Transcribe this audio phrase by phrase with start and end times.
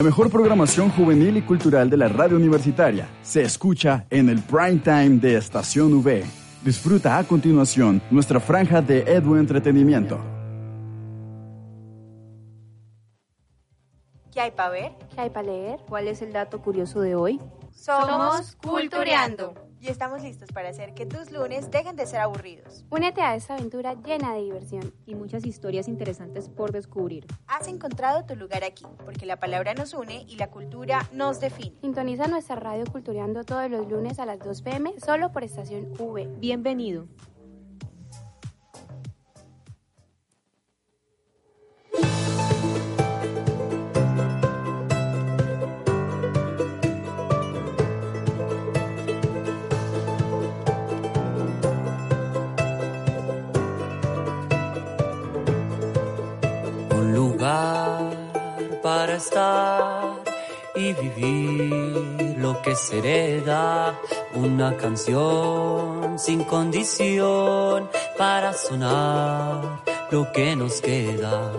[0.00, 4.80] La mejor programación juvenil y cultural de la radio universitaria se escucha en el prime
[4.80, 6.24] time de Estación V.
[6.64, 10.18] Disfruta a continuación nuestra franja de Edu Entretenimiento.
[14.32, 14.92] ¿Qué hay para ver?
[15.14, 15.78] ¿Qué hay para leer?
[15.88, 17.40] ¿Cuál es el dato curioso de hoy?
[17.70, 19.54] Somos Cultureando.
[19.84, 22.86] Y estamos listos para hacer que tus lunes dejen de ser aburridos.
[22.88, 27.26] Únete a esta aventura llena de diversión y muchas historias interesantes por descubrir.
[27.46, 31.76] Has encontrado tu lugar aquí, porque la palabra nos une y la cultura nos define.
[31.82, 36.28] Sintoniza nuestra radio Cultureando todos los lunes a las 2 pm solo por estación V.
[36.38, 37.06] Bienvenido.
[58.82, 60.14] Para estar
[60.74, 63.94] y vivir lo que se hereda.
[64.34, 71.52] Una canción sin condición para sonar lo que nos queda.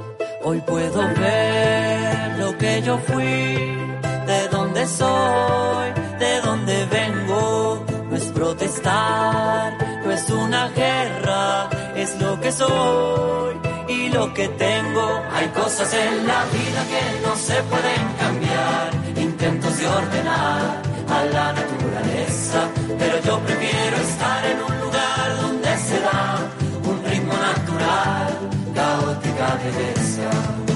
[0.44, 7.86] Hoy puedo ver lo que yo fui, de dónde soy, de dónde vengo.
[8.10, 13.65] No es protestar, no es una guerra, es lo que soy
[14.16, 15.06] lo que tengo.
[15.34, 18.88] Hay cosas en la vida que no se pueden cambiar,
[19.28, 20.82] intentos de ordenar
[21.16, 22.60] a la naturaleza,
[23.00, 26.40] pero yo prefiero estar en un lugar donde se da
[26.92, 28.28] un ritmo natural,
[28.74, 30.75] caótica belleza.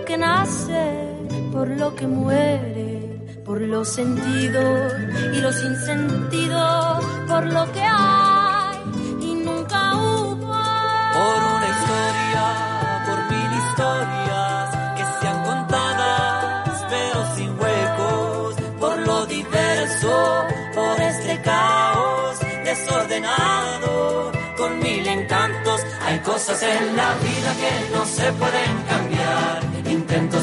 [0.00, 0.84] Lo que nace,
[1.52, 4.92] por lo que muere, por los sentidos
[5.34, 8.78] y los sinsentidos, por lo que hay
[9.20, 10.54] y nunca hubo.
[11.18, 12.44] Por una historia,
[13.06, 20.44] por mil historias que sean contadas, pero sin huecos, por lo diverso,
[20.74, 25.80] por este caos desordenado, con mil encantos.
[26.06, 29.69] Hay cosas en la vida que no se pueden cambiar,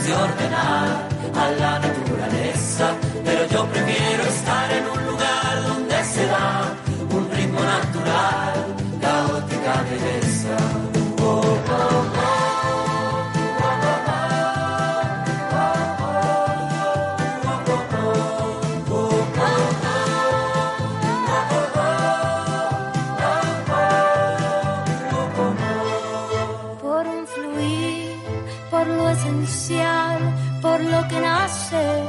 [0.07, 2.95] de ordenar a la naturaleza,
[3.25, 6.73] pero yo prefiero estar en un lugar donde se da
[7.11, 8.53] un ritmo natural,
[9.01, 10.96] caótica belleza.
[30.61, 32.03] Por lo que nace,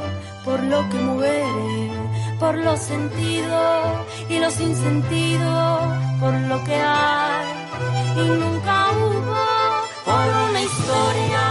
[0.45, 1.91] por lo que muere,
[2.39, 5.81] por los sentidos y los sinsentidos,
[6.21, 7.59] por lo que hay
[8.15, 9.39] y nunca hubo.
[10.05, 11.43] por una historia,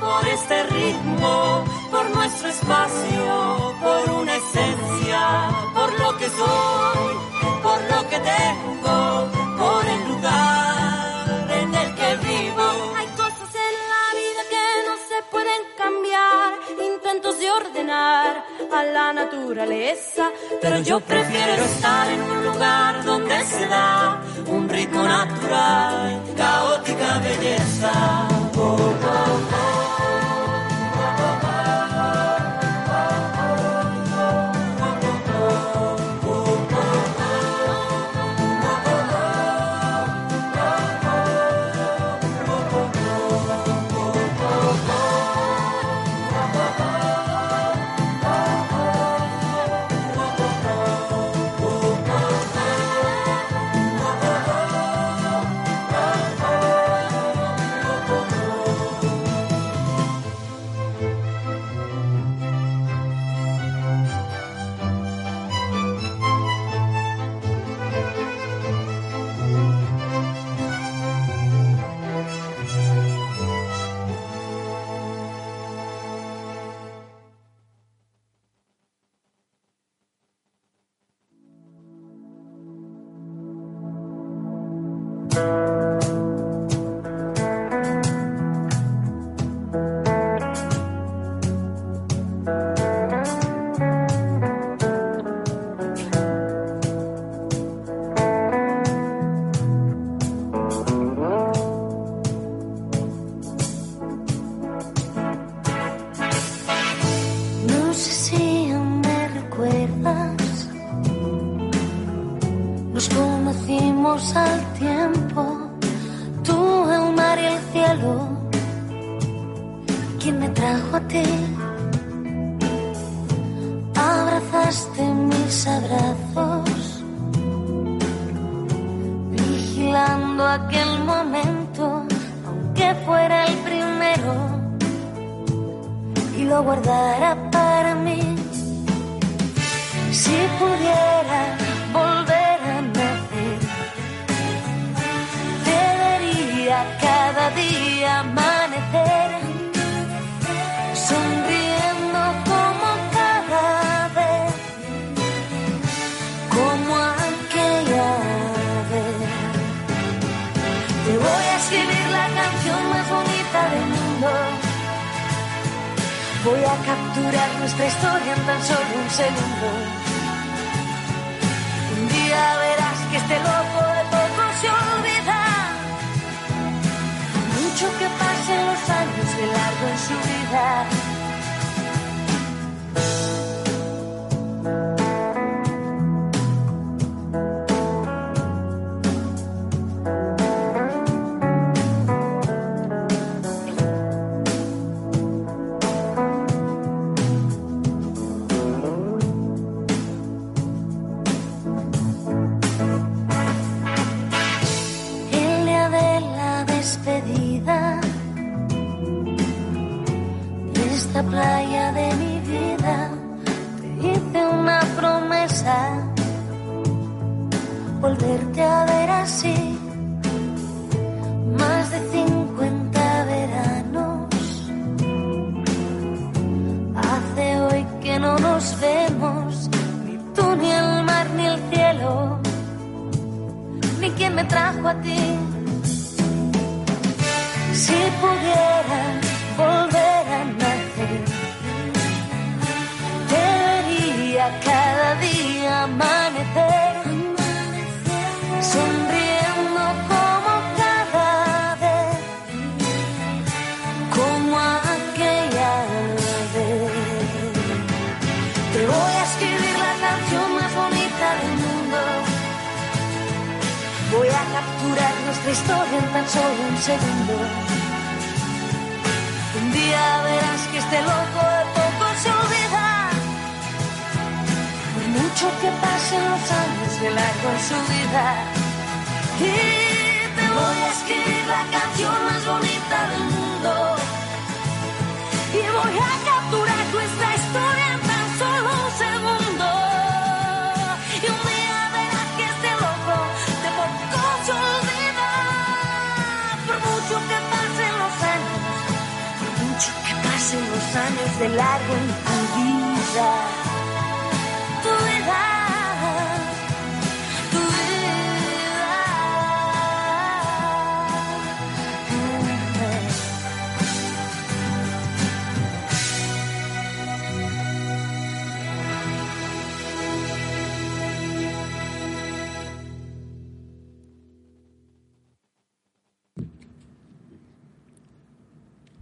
[0.00, 5.22] por este ritmo, por nuestro espacio, por una esencia,
[5.74, 7.14] por lo que soy,
[7.62, 8.97] por lo que tengo,
[18.72, 25.02] a la naturaleza, Pero yo prefiero estar en un lugar donde se da un ritmo
[25.02, 27.92] natural, caótica belleza.
[28.56, 29.87] Oh, oh, a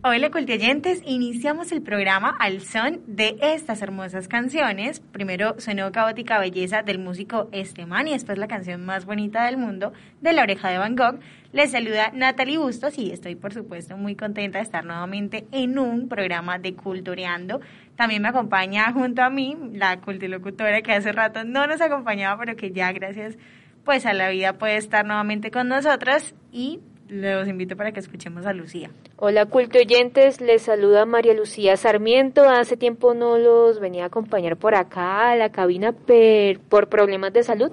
[0.08, 5.00] Hola cultioyentes, iniciamos el programa al son de estas hermosas canciones.
[5.00, 9.92] Primero sonó Caótica Belleza del músico Esteban y después la canción más bonita del mundo
[10.20, 11.18] de La Oreja de Van Gogh.
[11.50, 16.08] Les saluda Natalie Bustos y estoy por supuesto muy contenta de estar nuevamente en un
[16.08, 17.60] programa de Cultureando.
[17.96, 22.54] También me acompaña junto a mí la cultilocutora que hace rato no nos acompañaba pero
[22.54, 23.36] que ya gracias
[23.84, 28.46] pues a la vida puede estar nuevamente con nosotros y los invito para que escuchemos
[28.46, 28.90] a Lucía.
[29.16, 32.48] Hola culto oyentes, les saluda María Lucía Sarmiento.
[32.48, 37.32] Hace tiempo no los venía a acompañar por acá a la cabina per- por problemas
[37.32, 37.70] de salud,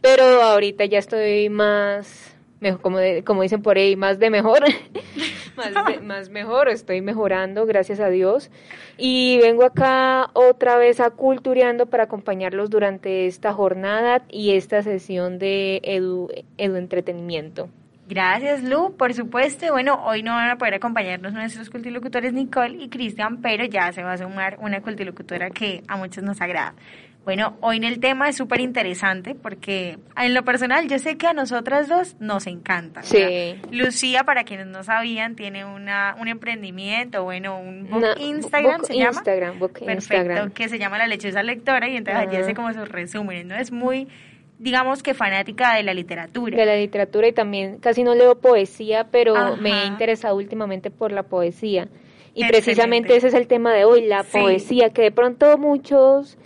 [0.00, 4.60] pero ahorita ya estoy más, mejor, como, de- como dicen por ahí, más de mejor,
[5.56, 8.50] más, de- más mejor, estoy mejorando, gracias a Dios.
[8.96, 15.38] Y vengo acá otra vez a Cultureando para acompañarlos durante esta jornada y esta sesión
[15.38, 17.68] de edu, edu entretenimiento.
[18.08, 19.66] Gracias, Lu, por supuesto.
[19.66, 23.92] Y Bueno, hoy no van a poder acompañarnos nuestros cultilocutores Nicole y Cristian, pero ya
[23.92, 26.74] se va a sumar una cultilocutora que a muchos nos agrada.
[27.24, 31.26] Bueno, hoy en el tema es súper interesante porque en lo personal yo sé que
[31.26, 33.02] a nosotras dos nos encanta.
[33.02, 33.60] Sí.
[33.70, 38.86] Lucía, para quienes no sabían, tiene una, un emprendimiento, bueno, un book Una- Instagram book
[38.86, 39.10] se llama.
[39.10, 40.50] Instagram, book Perfecto, Instagram.
[40.52, 43.56] que se llama La Lechosa Lectora y entonces allí hace como sus resúmenes, ¿no?
[43.56, 44.08] Es muy,
[44.58, 46.56] digamos que fanática de la literatura.
[46.56, 51.12] de la literatura y también casi no leo poesía, pero me he interesado últimamente por
[51.12, 51.88] la poesía.
[52.34, 56.38] Y precisamente ese es el tema de hoy, la poesía, que de pronto muchos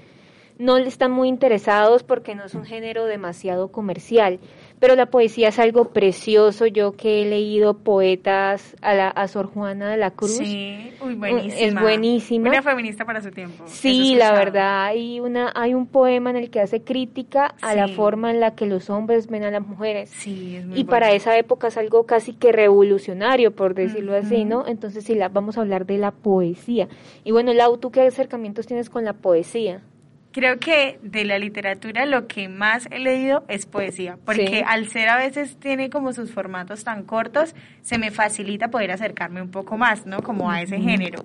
[0.59, 4.39] no le están muy interesados porque no es un género demasiado comercial
[4.83, 6.67] pero la poesía es algo precioso.
[6.67, 10.39] Yo que he leído poetas a, la, a Sor Juana de la Cruz.
[10.39, 11.55] Sí, muy buenísima.
[11.57, 12.49] Es buenísima.
[12.49, 13.63] Una feminista para su tiempo.
[13.69, 14.87] Sí, la verdad.
[14.87, 18.57] Hay, una, hay un poema en el que hace crítica a la forma en la
[18.57, 20.11] que los hombres ven a las mujeres.
[20.11, 24.45] Sí, es muy Y para esa época es algo casi que revolucionario, por decirlo así,
[24.45, 24.67] ¿no?
[24.67, 26.89] Entonces, sí, la, vamos a hablar de la poesía.
[27.23, 29.81] Y bueno, Lau, ¿tú qué acercamientos tienes con la poesía?
[30.33, 35.11] Creo que de la literatura lo que más he leído es poesía, porque al ser
[35.11, 39.77] a veces tiene como sus formatos tan cortos, se me facilita poder acercarme un poco
[39.77, 40.23] más, ¿no?
[40.23, 41.25] Como a ese género.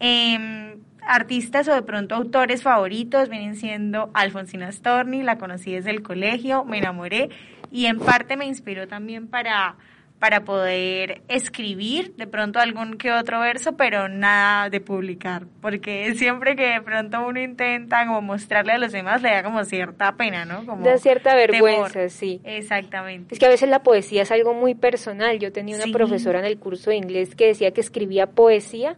[0.00, 6.02] Em, artistas o de pronto autores favoritos vienen siendo Alfonsina Storni, la conocí desde el
[6.02, 7.30] colegio, me enamoré
[7.70, 9.76] y en parte me inspiró también para
[10.20, 16.54] para poder escribir de pronto algún que otro verso, pero nada de publicar, porque siempre
[16.54, 20.44] que de pronto uno intenta como mostrarle a los demás le da como cierta pena,
[20.44, 20.66] ¿no?
[20.66, 22.38] Como da cierta vergüenza, sí.
[22.44, 23.34] Exactamente.
[23.34, 25.38] Es que a veces la poesía es algo muy personal.
[25.38, 28.96] Yo tenía una profesora en el curso de inglés que decía que escribía poesía,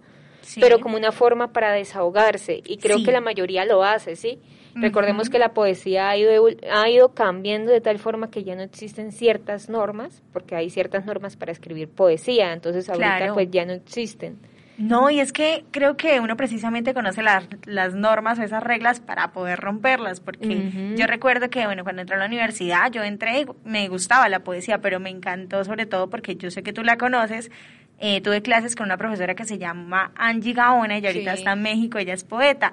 [0.61, 4.41] pero como una forma para desahogarse, y creo que la mayoría lo hace, ¿sí?
[4.75, 8.63] Recordemos que la poesía ha ido, ha ido cambiando de tal forma que ya no
[8.63, 13.73] existen ciertas normas, porque hay ciertas normas para escribir poesía, entonces ahorita pues ya no
[13.73, 14.39] existen.
[14.79, 19.01] No, y es que creo que uno precisamente conoce las, las normas o esas reglas
[19.01, 23.47] para poder romperlas, porque yo recuerdo que, bueno, cuando entré a la universidad, yo entré,
[23.65, 26.97] me gustaba la poesía, pero me encantó sobre todo porque yo sé que tú la
[26.97, 27.51] conoces,
[27.99, 31.63] eh, tuve clases con una profesora que se llama Angie Gaona, y ahorita está en
[31.63, 32.73] México, ella es poeta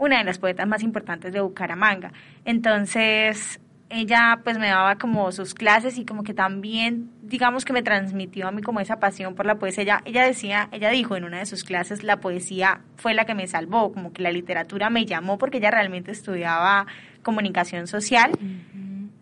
[0.00, 2.12] una de las poetas más importantes de Bucaramanga.
[2.46, 7.82] Entonces, ella pues me daba como sus clases y como que también digamos que me
[7.82, 9.82] transmitió a mí como esa pasión por la poesía.
[9.82, 13.34] Ella, ella decía, ella dijo en una de sus clases, la poesía fue la que
[13.34, 16.86] me salvó, como que la literatura me llamó porque ella realmente estudiaba
[17.22, 18.32] comunicación social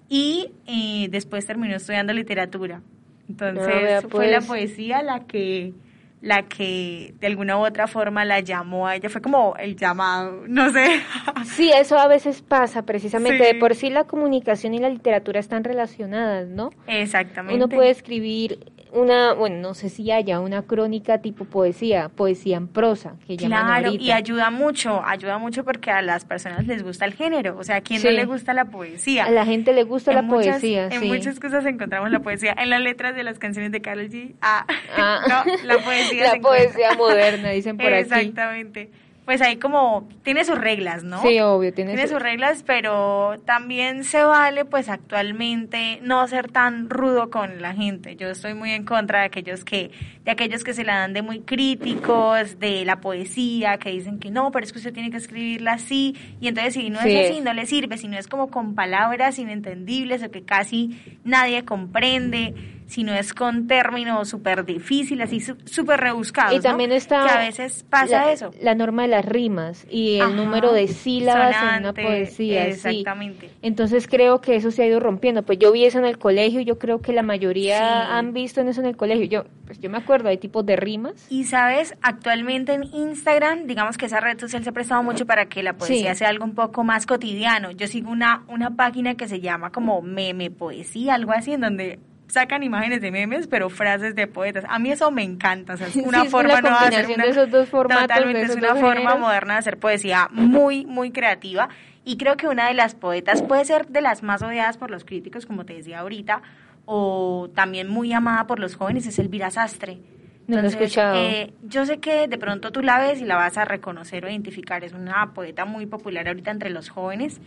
[0.09, 2.83] y eh, después terminó estudiando literatura.
[3.29, 4.47] Entonces fue la pues.
[4.47, 5.75] poesía la que
[6.21, 10.45] la que de alguna u otra forma la llamó a ella, fue como el llamado,
[10.49, 11.01] no sé.
[11.45, 13.45] Sí, eso a veces pasa, precisamente.
[13.45, 16.71] De por sí la comunicación y la literatura están relacionadas, ¿no?
[16.87, 17.55] Exactamente.
[17.55, 18.59] Uno puede escribir
[18.93, 23.83] una, bueno, no sé si haya una crónica tipo poesía, poesía en prosa, que llaman
[23.83, 27.65] Claro, y ayuda mucho, ayuda mucho porque a las personas les gusta el género, o
[27.65, 29.25] sea, ¿a quién no le gusta la poesía?
[29.25, 32.81] A la gente le gusta la poesía, En muchas cosas encontramos la poesía, en las
[32.81, 34.67] letras de las canciones de Carlos G, ah,
[34.97, 35.45] ah.
[35.47, 38.03] no, la poesía La poesía moderna, dicen por aquí.
[38.03, 38.91] Exactamente
[39.29, 41.21] pues ahí como tiene sus reglas, ¿no?
[41.21, 46.89] Sí, obvio, tiene, tiene sus reglas, pero también se vale pues actualmente no ser tan
[46.89, 48.17] rudo con la gente.
[48.17, 49.91] Yo estoy muy en contra de aquellos que
[50.25, 54.31] de aquellos que se la dan de muy críticos de la poesía, que dicen que
[54.31, 57.43] no, pero es que usted tiene que escribirla así y entonces si no es así
[57.43, 62.55] no le sirve, si no es como con palabras inentendibles o que casi nadie comprende
[62.89, 66.57] si no es con términos súper difíciles, así súper rebuscados.
[66.57, 67.27] Y también está.
[67.27, 68.51] Que a veces pasa eso.
[68.63, 72.67] La norma de las rimas y el número de sílabas en una poesía.
[72.67, 73.51] Exactamente.
[73.61, 75.43] Entonces creo que eso se ha ido rompiendo.
[75.43, 78.69] Pues yo vi eso en el colegio, yo creo que la mayoría han visto en
[78.69, 79.27] eso en el colegio.
[79.27, 81.27] Yo, pues yo me acuerdo, hay tipos de rimas.
[81.29, 85.47] Y sabes, actualmente en Instagram, digamos que esa red social se ha prestado mucho para
[85.47, 87.71] que la poesía sea algo un poco más cotidiano.
[87.71, 91.99] Yo sigo una, una página que se llama como meme poesía, algo así, en donde
[92.29, 94.65] sacan imágenes de memes, pero frases de poetas.
[94.69, 97.51] A mí eso me encanta, o sea, es una forma nueva de hacer una, esos
[97.51, 101.69] dos formatos, totalmente, es una forma moderna de hacer poesía muy, muy creativa.
[102.05, 105.05] Y creo que una de las poetas puede ser de las más odiadas por los
[105.05, 106.43] críticos, como te decía ahorita,
[106.87, 109.99] o también muy amada por los jóvenes, es Elvira Sastre.
[110.47, 111.17] no lo he escuchado.
[111.17, 114.31] Eh, yo sé que de pronto tú la ves y la vas a reconocer o
[114.31, 114.83] identificar.
[114.85, 117.43] Es una poeta muy popular ahorita entre los jóvenes.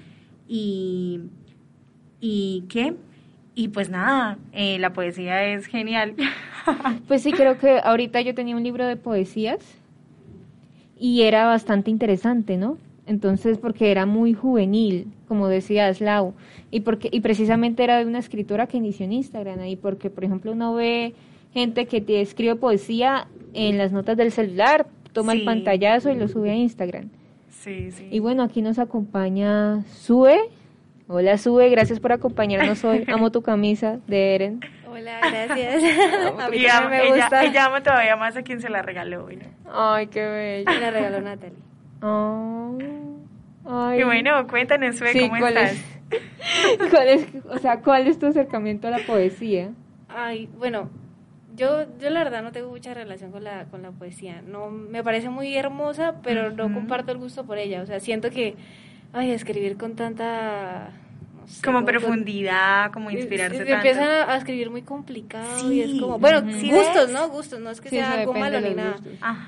[0.48, 1.22] Y,
[2.20, 2.94] y ¿qué?
[3.54, 6.16] Y pues nada, eh, la poesía es genial.
[7.08, 9.58] Pues sí, creo que ahorita yo tenía un libro de poesías
[10.96, 12.78] y era bastante interesante, ¿no?
[13.08, 16.36] Entonces, porque era muy juvenil, como decía Slau,
[16.70, 20.24] y porque y precisamente era de una escritora que inició en Instagram, ahí porque, por
[20.24, 21.16] ejemplo, uno ve
[21.52, 26.28] gente que te escribe poesía en las notas del celular, toma el pantallazo y lo
[26.28, 27.10] sube a Instagram.
[27.50, 28.08] Sí, sí.
[28.12, 30.40] Y bueno, aquí nos acompaña Sue,
[31.14, 33.04] Hola Sube, gracias por acompañarnos hoy.
[33.14, 34.62] Amo tu camisa de Eren.
[34.88, 35.84] Hola, gracias.
[36.40, 37.44] a mí y me gusta.
[37.44, 39.26] Ella, amo todavía más a quien se la regaló.
[39.26, 39.40] hoy.
[39.70, 40.72] Ay, qué bello.
[40.72, 41.58] Me la regaló Natalie.
[42.02, 42.78] Oh.
[43.66, 44.00] Ay.
[44.00, 45.74] Y bueno, cuéntanos, Sue, ¿cómo ¿cuál estás?
[45.74, 49.72] Es, ¿Cuál es, o sea, cuál es tu acercamiento a la poesía?
[50.08, 50.90] Ay, bueno,
[51.58, 54.42] yo, yo la verdad no tengo mucha relación con la, con la poesía.
[54.48, 57.82] No, me parece muy hermosa, pero no comparto el gusto por ella.
[57.82, 58.56] O sea, siento que,
[59.12, 61.01] ay, escribir con tanta
[61.64, 67.12] como profundidad, como inspirarse se, empiezan a, escribir muy complicado y es como, bueno, gustos,
[67.12, 67.30] ¿no?
[67.30, 68.96] Gustos, no es que sea algo malo ni nada,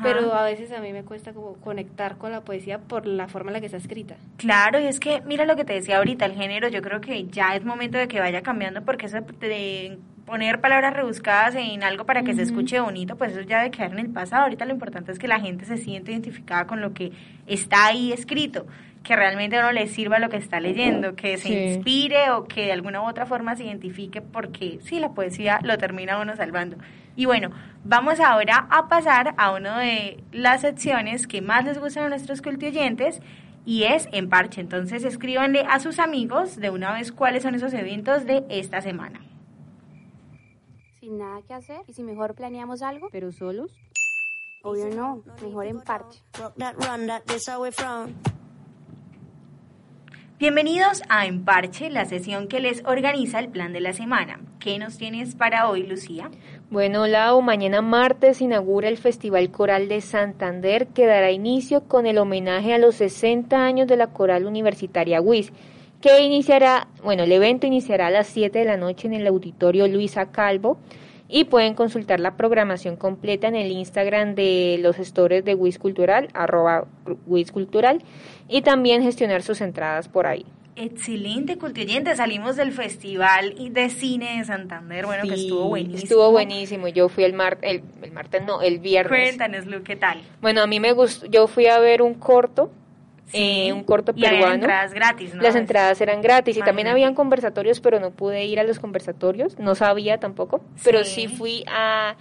[0.01, 3.51] pero a veces a mí me cuesta como conectar con la poesía por la forma
[3.51, 4.15] en la que está escrita.
[4.37, 7.25] Claro, y es que mira lo que te decía ahorita, el género, yo creo que
[7.25, 12.05] ya es momento de que vaya cambiando porque eso de poner palabras rebuscadas en algo
[12.05, 14.43] para que se escuche bonito, pues eso ya debe quedar en el pasado.
[14.43, 17.11] Ahorita lo importante es que la gente se siente identificada con lo que
[17.45, 18.65] está ahí escrito
[19.03, 22.71] que realmente no le sirva lo que está leyendo, que se inspire o que de
[22.71, 26.77] alguna u otra forma se identifique porque sí, la poesía lo termina uno salvando.
[27.15, 27.51] Y bueno,
[27.83, 32.41] vamos ahora a pasar a una de las secciones que más les gustan a nuestros
[32.41, 33.21] cultioyentes
[33.65, 34.61] y es en parche.
[34.61, 39.19] Entonces escríbanle a sus amigos de una vez cuáles son esos eventos de esta semana.
[41.01, 43.77] Sin nada que hacer y si mejor planeamos algo, pero solos.
[44.63, 46.21] Obvio no, mejor en parche.
[50.43, 54.41] Bienvenidos a Emparche, la sesión que les organiza el plan de la semana.
[54.59, 56.29] ¿Qué nos tienes para hoy, Lucía?
[56.69, 62.17] Bueno, Lau, mañana martes inaugura el Festival Coral de Santander que dará inicio con el
[62.17, 65.53] homenaje a los 60 años de la Coral Universitaria WIS,
[66.01, 69.87] que iniciará, bueno, el evento iniciará a las 7 de la noche en el Auditorio
[69.87, 70.77] Luisa Calvo
[71.29, 76.27] y pueden consultar la programación completa en el Instagram de los gestores de WIS Cultural,
[76.33, 76.85] arroba
[77.25, 78.03] WIS Cultural,
[78.53, 80.45] y también gestionar sus entradas por ahí.
[80.75, 82.15] Excelente, cultuyente.
[82.15, 85.97] Salimos del Festival de Cine de Santander, bueno, que estuvo buenísimo.
[85.97, 86.87] Estuvo buenísimo.
[86.87, 89.29] Yo fui el, mar, el, el martes, no, el viernes.
[89.29, 90.21] Cuéntanos, Lu, ¿qué tal?
[90.39, 92.69] Bueno, a mí me gustó, yo fui a ver un corto
[93.31, 94.45] eh, un corto peruano.
[94.45, 95.41] las entradas gratis, ¿no?
[95.41, 99.57] Las entradas eran gratis y también habían conversatorios, pero no pude ir a los conversatorios,
[99.57, 102.15] no sabía tampoco, pero sí fui a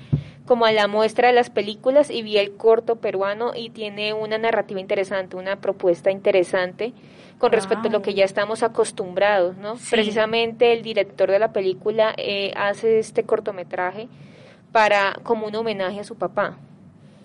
[0.52, 4.36] como a la muestra de las películas y vi el corto peruano y tiene una
[4.36, 6.92] narrativa interesante, una propuesta interesante
[7.38, 9.76] con respecto a lo que ya estamos acostumbrados, ¿no?
[9.88, 14.08] Precisamente el director de la película eh, hace este cortometraje
[14.72, 16.58] para como un homenaje a su papá.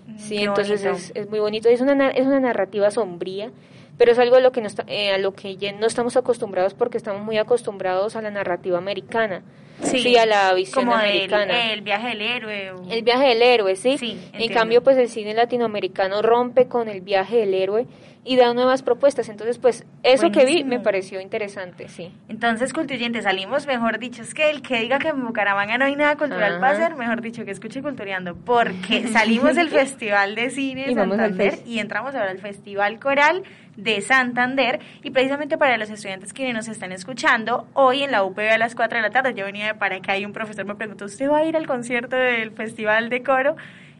[0.05, 1.67] Mm, sí, entonces es, es, muy bonito.
[1.67, 3.51] Es una, es una narrativa sombría,
[3.97, 6.73] pero es algo a lo que no, eh, a lo que ya no estamos acostumbrados
[6.73, 9.43] porque estamos muy acostumbrados a la narrativa americana.
[9.81, 11.71] Sí, a la visión americana.
[11.71, 12.71] El, viaje del héroe.
[12.89, 14.19] El viaje del héroe, sí.
[14.33, 17.85] en cambio, pues el cine latinoamericano rompe con el viaje del héroe
[18.27, 19.29] y da nuevas propuestas.
[19.29, 22.11] Entonces, pues eso que vi me pareció interesante, sí.
[22.27, 25.95] Entonces, culturiente, salimos, mejor dicho, es que el que diga que en Bucaramanga no hay
[25.95, 30.49] nada cultural va a ser, mejor dicho, que escuche Cultureando, porque salimos del Festival de
[30.49, 33.43] Cine de Santander y entramos ahora al Festival Coral
[33.77, 38.51] de Santander y precisamente para los estudiantes que nos están escuchando, hoy en la UPB
[38.51, 40.75] a las 4 de la tarde, yo venía de para acá y un profesor me
[40.75, 43.55] preguntó, ¿usted va a ir al concierto del Festival de Coro?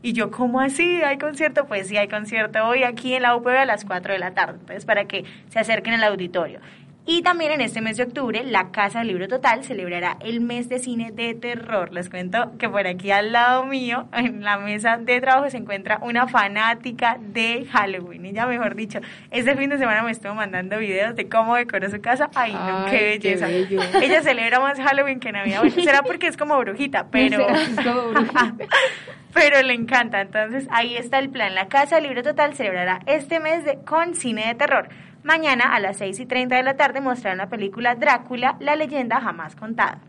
[0.07, 1.03] Y yo, ¿cómo así?
[1.03, 1.65] ¿Hay concierto?
[1.65, 4.53] Pues sí, hay concierto hoy aquí en la UPB a las 4 de la tarde,
[4.53, 6.61] entonces para que se acerquen al auditorio.
[7.09, 10.67] Y también en este mes de octubre, la Casa del Libro Total celebrará el mes
[10.67, 11.93] de cine de terror.
[11.93, 15.99] Les cuento que por aquí al lado mío, en la mesa de trabajo, se encuentra
[16.01, 18.25] una fanática de Halloween.
[18.25, 18.99] Y ya mejor dicho,
[19.31, 22.29] este fin de semana me estuvo mandando videos de cómo decoró su casa.
[22.35, 23.49] Ay, no, qué belleza.
[23.49, 25.61] Ella celebra más Halloween que Navidad.
[25.61, 27.47] Bueno, será porque es como brujita, pero...
[29.33, 30.19] pero le encanta.
[30.19, 31.55] Entonces, ahí está el plan.
[31.55, 34.89] La Casa del Libro Total celebrará este mes de, con cine de terror.
[35.27, 39.19] Mañana a las 6 y 30 de la tarde mostrarán la película Drácula, la leyenda
[39.19, 39.99] jamás contada.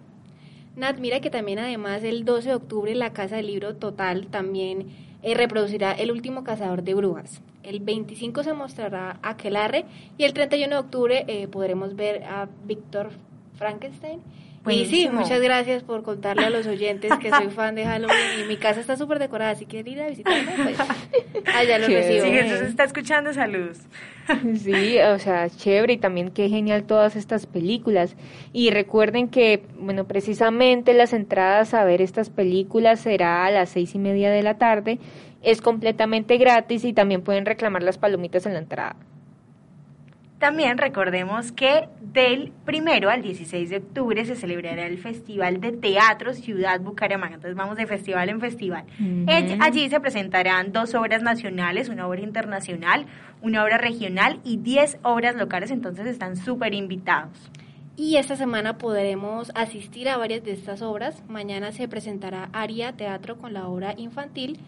[0.77, 4.87] Nat, mira que también además el 12 de octubre la Casa del Libro Total también
[5.25, 7.43] eh, reproducirá El último cazador de brujas.
[7.65, 9.87] El 25 se mostrará Aquelarre
[10.19, 13.11] y el 31 de octubre eh, podremos ver a Víctor
[13.57, 14.21] Frankenstein
[14.67, 18.49] y sí, muchas gracias por contarle a los oyentes que soy fan de Halloween y
[18.49, 20.79] mi casa está súper decorada, así que ir a visitarme, pues
[21.55, 22.25] allá lo recibo.
[22.25, 23.77] Sí, entonces está escuchando salud.
[24.57, 28.15] Sí, o sea, chévere y también qué genial todas estas películas.
[28.53, 33.95] Y recuerden que, bueno, precisamente las entradas a ver estas películas será a las seis
[33.95, 34.99] y media de la tarde.
[35.43, 38.97] Es completamente gratis y también pueden reclamar las palomitas en la entrada.
[40.39, 46.33] También recordemos que del primero al 16 de octubre se celebrará el Festival de Teatro
[46.33, 47.35] Ciudad Bucaramanga.
[47.35, 48.85] Entonces vamos de festival en festival.
[49.59, 53.07] Allí se presentarán dos obras nacionales, una obra internacional,
[53.43, 55.73] una obra regional y 10 obras locales.
[55.73, 57.51] Entonces están súper invitados.
[57.97, 61.21] Y esta semana podremos asistir a varias de estas obras.
[61.29, 64.61] Mañana se presentará Aria Teatro con la obra infantil,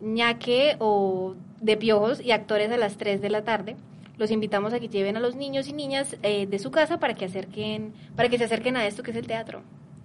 [0.00, 3.76] ñaque o de piojos y actores a las 3 de la tarde
[4.18, 7.14] los invitamos a que lleven a los niños y niñas eh, de su casa para
[7.14, 9.62] que acerquen, para que se acerquen a esto que es el teatro.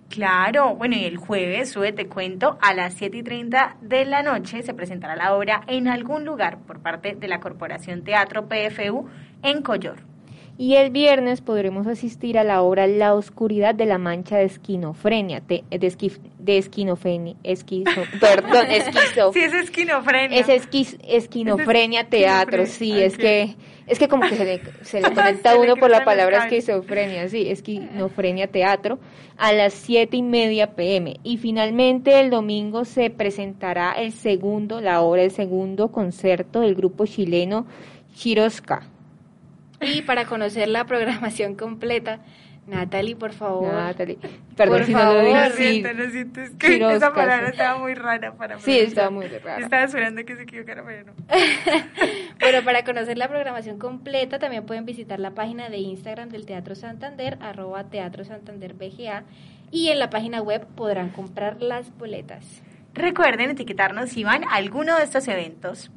[0.09, 4.23] Claro, bueno, y el jueves, sube, te cuento, a las 7 y 30 de la
[4.23, 9.07] noche se presentará la obra en algún lugar por parte de la Corporación Teatro PFU
[9.41, 10.10] en Collor.
[10.61, 15.39] Y el viernes podremos asistir a la obra La oscuridad de la mancha de esquinofrenia,
[15.39, 17.35] de, de, esquinofrenia,
[18.21, 19.33] perdón, esquizo.
[19.33, 20.39] Sí, es esquinofrenia.
[20.39, 20.67] Es
[21.01, 23.55] esquinofrenia teatro, sí, es que
[23.87, 27.49] es que como que se le, se le conecta uno por la palabra esquizofrenia, sí,
[27.49, 28.99] esquinofrenia teatro,
[29.37, 31.19] a las siete y media pm.
[31.23, 37.07] Y finalmente el domingo se presentará el segundo, la obra, el segundo concierto del grupo
[37.07, 37.65] chileno
[38.13, 38.90] Chirosca
[39.81, 42.19] y para conocer la programación completa,
[42.67, 43.73] Natalie, por favor.
[43.73, 44.19] Natalie,
[44.55, 45.49] perdón por si favor, no lo dije.
[45.49, 48.61] Lo siento, lo siento, es que esa palabra estaba muy rara para mí.
[48.63, 49.57] Sí, estaba muy rara.
[49.57, 51.13] Estaba esperando que se equivocara, pero no.
[52.39, 56.75] bueno, para conocer la programación completa también pueden visitar la página de Instagram del Teatro
[56.75, 59.23] Santander, arroba Teatro Santander BGA,
[59.71, 62.61] y en la página web podrán comprar las boletas.
[62.93, 65.91] Recuerden etiquetarnos si van a alguno de estos eventos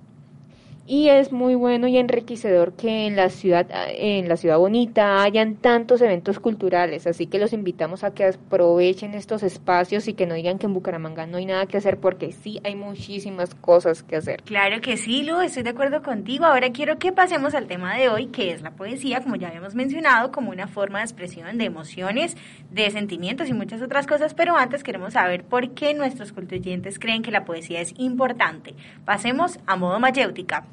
[0.86, 5.56] y es muy bueno y enriquecedor que en la ciudad en la ciudad bonita hayan
[5.56, 7.06] tantos eventos culturales.
[7.06, 10.74] Así que los invitamos a que aprovechen estos espacios y que no digan que en
[10.74, 14.42] Bucaramanga no hay nada que hacer porque sí hay muchísimas cosas que hacer.
[14.42, 16.44] Claro que sí Lu estoy de acuerdo contigo.
[16.44, 19.74] Ahora quiero que pasemos al tema de hoy que es la poesía como ya habíamos
[19.74, 22.36] mencionado como una forma de expresión de emociones
[22.70, 24.34] de sentimientos y muchas otras cosas.
[24.34, 28.74] Pero antes queremos saber por qué nuestros cultuyentes creen que la poesía es importante.
[29.06, 30.66] Pasemos a modo mayéutica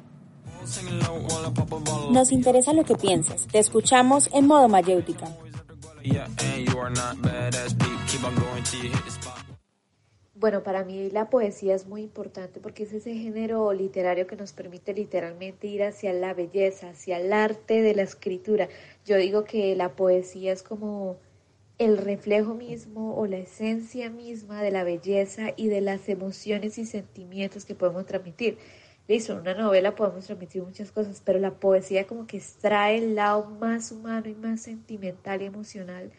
[2.10, 3.46] nos interesa lo que piensas.
[3.48, 5.26] Te escuchamos en modo mayéutica.
[10.34, 14.52] Bueno, para mí la poesía es muy importante porque es ese género literario que nos
[14.52, 18.68] permite literalmente ir hacia la belleza, hacia el arte de la escritura.
[19.06, 21.16] Yo digo que la poesía es como
[21.78, 26.86] el reflejo mismo o la esencia misma de la belleza y de las emociones y
[26.86, 28.58] sentimientos que podemos transmitir
[29.08, 33.14] listo, en una novela podemos transmitir muchas cosas, pero la poesía como que extrae el
[33.14, 36.10] lado más humano y más sentimental y emocional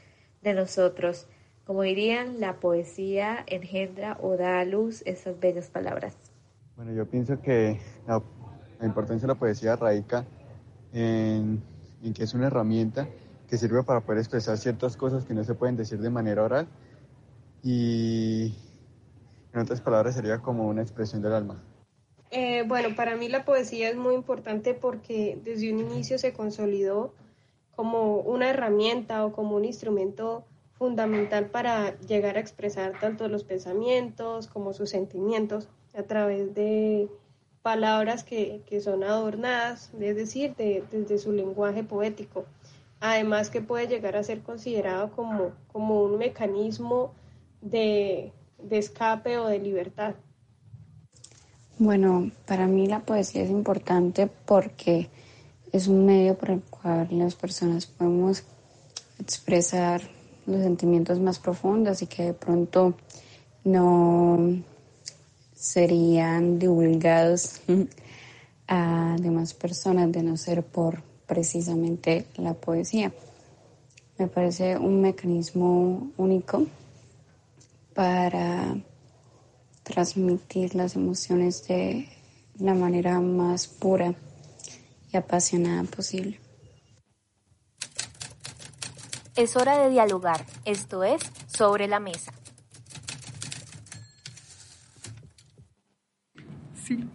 [0.42, 1.28] de nosotros.
[1.66, 6.16] Como dirían, la poesía engendra o da a luz esas bellas palabras.
[6.76, 8.22] Bueno, yo pienso que la,
[8.86, 10.26] importancia de la poesía radica
[10.92, 11.64] en,
[12.04, 13.08] en que es una herramienta
[13.48, 16.68] que sirve para poder expresar ciertas cosas que no se pueden decir de manera oral
[17.64, 18.54] y
[19.54, 21.64] en otras palabras sería como una expresión del alma.
[22.36, 27.14] Eh, bueno, para mí la poesía es muy importante porque desde un inicio se consolidó
[27.76, 30.44] como una herramienta o como un instrumento
[30.74, 37.08] fundamental para llegar a expresar tanto los pensamientos como sus sentimientos a través de
[37.62, 42.46] palabras que, son adornadas, es decir, desde su lenguaje poético.
[43.00, 47.14] Además que puede llegar a ser considerado como, como un mecanismo
[47.62, 48.32] de
[48.72, 50.16] escape o de libertad.
[51.80, 55.10] Bueno, para mí la poesía es importante porque
[55.72, 58.44] es un medio por el cual las personas podemos
[59.20, 60.02] expresar
[60.46, 62.94] los sentimientos más profundos y que de pronto
[63.64, 64.62] no
[65.56, 67.62] serían divulgados
[68.68, 73.12] a demás personas de no ser por precisamente la poesía.
[74.20, 76.68] Me parece un mecanismo único
[77.96, 78.76] para
[79.84, 82.10] transmitir las emociones de
[82.58, 84.16] la manera más pura
[85.12, 86.40] y apasionada posible.
[89.36, 92.34] Es hora de dialogar, esto es Sobre la Mesa.
[96.76, 97.08] Sí.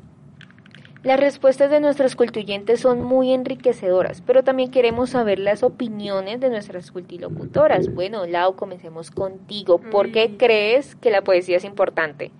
[1.05, 6.51] Las respuestas de nuestros cultuyentes son muy enriquecedoras, pero también queremos saber las opiniones de
[6.51, 7.95] nuestras cultilocutoras.
[7.95, 9.79] Bueno, Lau, comencemos contigo.
[9.79, 12.33] ¿Por qué crees que la poesía es importante?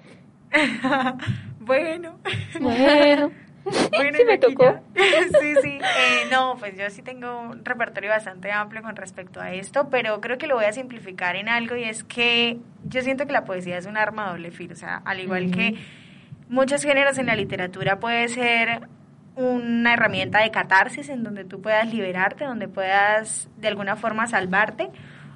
[1.61, 2.19] bueno.
[2.61, 3.31] Bueno.
[3.91, 4.81] Bueno, sí me tocó.
[4.95, 5.79] sí, sí.
[5.79, 10.21] Eh, no, pues yo sí tengo un repertorio bastante amplio con respecto a esto, pero
[10.21, 13.45] creo que lo voy a simplificar en algo y es que yo siento que la
[13.45, 14.73] poesía es un arma doble filo.
[14.73, 15.75] O sea, al igual que
[16.49, 18.89] muchos géneros en la literatura puede ser
[19.37, 24.91] una herramienta de catarsis en donde tú puedas liberarte, donde puedas de alguna forma salvarte,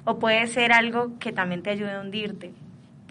[0.05, 2.51] o puede ser algo que también te ayude a hundirte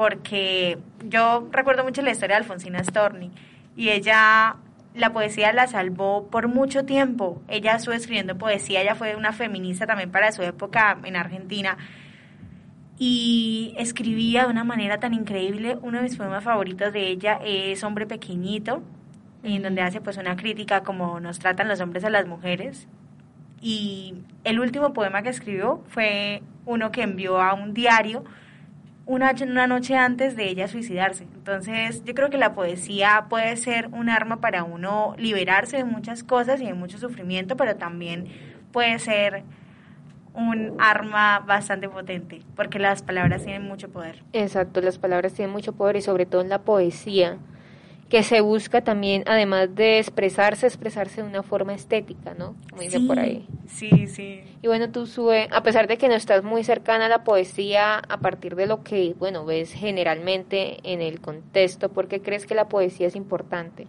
[0.03, 3.31] porque yo recuerdo mucho la historia de Alfonsina Storni
[3.77, 4.57] y ella
[4.97, 7.41] la poesía la salvó por mucho tiempo.
[7.47, 11.79] Ella estuvo escribiendo poesía, ella fue una feminista también para su época en Argentina
[12.99, 15.79] y escribía de una manera tan increíble.
[15.83, 18.83] Uno de mis poemas favoritos de ella es Hombre Pequeñito,
[19.45, 22.89] en donde hace pues una crítica como nos tratan los hombres a las mujeres.
[23.61, 28.25] Y el último poema que escribió fue uno que envió a un diario
[29.07, 31.25] una, una noche antes de ella suicidarse.
[31.35, 36.23] Entonces, yo creo que la poesía puede ser un arma para uno liberarse de muchas
[36.25, 38.27] cosas y de mucho sufrimiento, pero también
[38.73, 39.45] puede ser
[40.35, 44.23] un arma bastante potente, porque las palabras tienen mucho poder.
[44.33, 47.39] Exacto, las palabras tienen mucho poder y sobre todo en la poesía
[48.13, 52.57] que se busca también, además de expresarse, expresarse de una forma estética, ¿no?
[52.69, 53.47] Como dice por ahí.
[53.67, 54.43] Sí, sí.
[54.61, 57.95] Y bueno, tú sube, a pesar de que no estás muy cercana a la poesía,
[57.97, 62.55] a partir de lo que, bueno, ves generalmente en el contexto, ¿por qué crees que
[62.55, 63.87] la poesía es importante?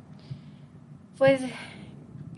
[1.17, 1.41] Pues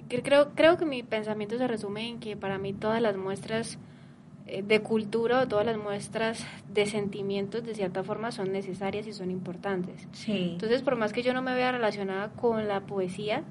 [0.08, 3.78] creo, creo que mi pensamiento se resume en que para mí todas las muestras
[4.46, 9.32] de cultura o todas las muestras de sentimientos de cierta forma son necesarias y son
[9.32, 10.08] importantes.
[10.12, 10.52] Sí.
[10.54, 13.44] Entonces, por más que yo no me vea relacionada con la poesía,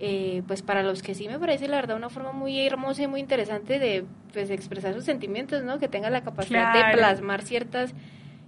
[0.00, 3.06] eh, pues para los que sí me parece la verdad una forma muy hermosa y
[3.06, 5.78] muy interesante de pues, expresar sus sentimientos, ¿no?
[5.78, 7.94] Que tenga la capacidad de plasmar ciertas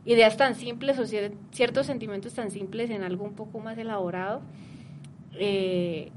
[0.05, 4.43] ideas tan simples o ciertos sentimientos tan simples en algo un poco más elaborado.
[5.39, 6.11] Eh,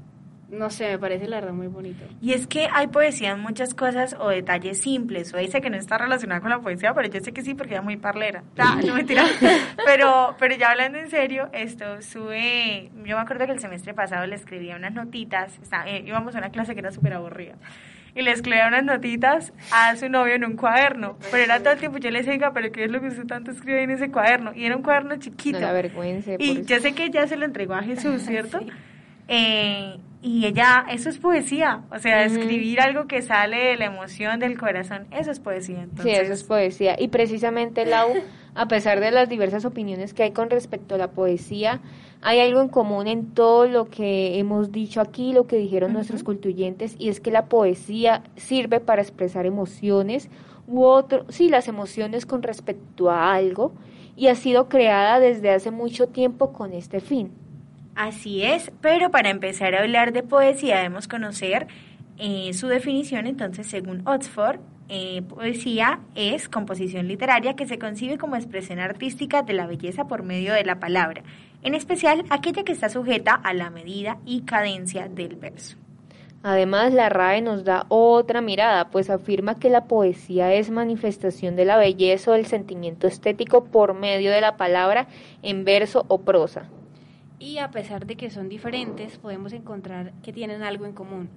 [0.50, 2.04] no sé, me parece la verdad muy bonito.
[2.20, 5.32] Y es que hay poesía en muchas cosas o detalles simples.
[5.32, 7.76] O dice que no está relacionada con la poesía, pero yo sé que sí porque
[7.76, 8.42] es muy parlera.
[8.62, 9.24] Ah, no mentira.
[9.86, 12.90] pero, pero ya hablando en serio, esto sube.
[13.04, 15.58] Yo me acuerdo que el semestre pasado le escribía unas notitas.
[15.62, 17.54] Está, eh, íbamos a una clase que era súper aburrida.
[18.14, 21.16] Y le escribía unas notitas a su novio en un cuaderno.
[21.30, 23.50] Pero era todo el tiempo, yo le decía, pero ¿qué es lo que usted tanto
[23.50, 24.52] escribe en ese cuaderno?
[24.54, 25.58] Y era un cuaderno chiquito.
[25.58, 26.32] No la vergüenza.
[26.38, 28.60] Y yo sé que ya se lo entregó a Jesús, ¿cierto?
[29.28, 34.38] Eh, y ella, eso es poesía, o sea, escribir algo que sale de la emoción
[34.38, 35.82] del corazón, eso es poesía.
[35.82, 36.04] Entonces...
[36.04, 36.96] Sí, eso es poesía.
[36.98, 38.12] Y precisamente, Lau,
[38.54, 41.80] a pesar de las diversas opiniones que hay con respecto a la poesía,
[42.20, 46.22] hay algo en común en todo lo que hemos dicho aquí, lo que dijeron nuestros
[46.22, 50.28] cultuyentes, y es que la poesía sirve para expresar emociones
[50.68, 53.72] u otro, sí, las emociones con respecto a algo,
[54.16, 57.32] y ha sido creada desde hace mucho tiempo con este fin.
[58.00, 61.66] Así es, pero para empezar a hablar de poesía debemos conocer
[62.16, 63.26] eh, su definición.
[63.26, 64.58] Entonces, según Oxford,
[64.88, 70.22] eh, poesía es composición literaria que se concibe como expresión artística de la belleza por
[70.22, 71.24] medio de la palabra,
[71.62, 75.76] en especial aquella que está sujeta a la medida y cadencia del verso.
[76.42, 81.66] Además, la RAE nos da otra mirada, pues afirma que la poesía es manifestación de
[81.66, 85.06] la belleza o del sentimiento estético por medio de la palabra
[85.42, 86.70] en verso o prosa
[87.40, 91.30] y a pesar de que son diferentes, podemos encontrar que tienen algo en común,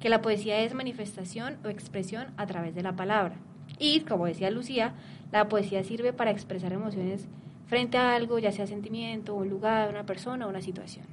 [0.00, 3.36] que la poesía es manifestación o expresión a través de la palabra.
[3.78, 4.94] Y, como decía Lucía,
[5.32, 7.28] la poesía sirve para expresar emociones
[7.66, 11.06] frente a algo, ya sea sentimiento, un lugar, una persona o una situación.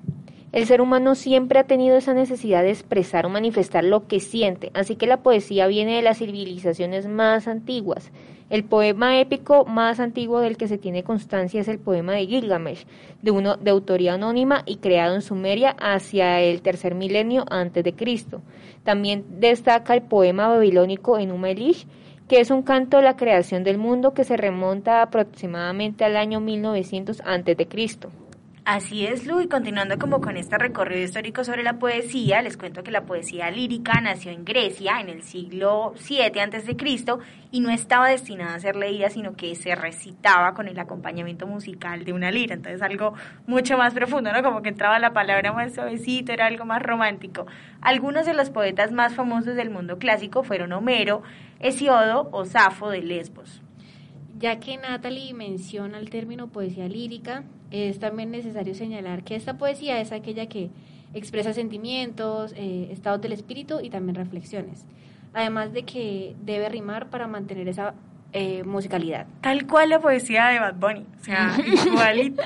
[0.51, 4.71] El ser humano siempre ha tenido esa necesidad de expresar o manifestar lo que siente,
[4.75, 8.11] así que la poesía viene de las civilizaciones más antiguas.
[8.49, 12.85] El poema épico más antiguo del que se tiene constancia es el poema de Gilgamesh,
[13.21, 17.93] de, uno, de autoría anónima y creado en Sumeria hacia el tercer milenio antes de
[17.93, 18.41] Cristo.
[18.83, 21.87] También destaca el poema babilónico Enuma Elish,
[22.27, 26.39] que es un canto de la creación del mundo que se remonta aproximadamente al año
[26.39, 28.09] 1900 antes de Cristo.
[28.65, 32.81] Así es, Lu, y continuando como con este recorrido histórico sobre la poesía, les cuento
[32.81, 36.77] que la poesía lírica nació en Grecia en el siglo VII a.C.
[37.51, 42.05] y no estaba destinada a ser leída, sino que se recitaba con el acompañamiento musical
[42.05, 43.15] de una lira, entonces algo
[43.47, 44.41] mucho más profundo, ¿no?
[44.41, 47.45] Como que entraba la palabra más suavecito, era algo más romántico.
[47.81, 51.21] Algunos de los poetas más famosos del mundo clásico fueron Homero,
[51.59, 53.62] Hesiodo o Safo de Lesbos.
[54.43, 60.01] Ya que Natalie menciona el término poesía lírica, es también necesario señalar que esta poesía
[60.01, 60.69] es aquella que
[61.13, 64.85] expresa sentimientos, eh, estados del espíritu y también reflexiones.
[65.33, 67.93] Además de que debe rimar para mantener esa
[68.33, 69.27] eh, musicalidad.
[69.39, 71.05] Tal cual la poesía de Bad Bunny.
[71.21, 72.43] O sea, igualito.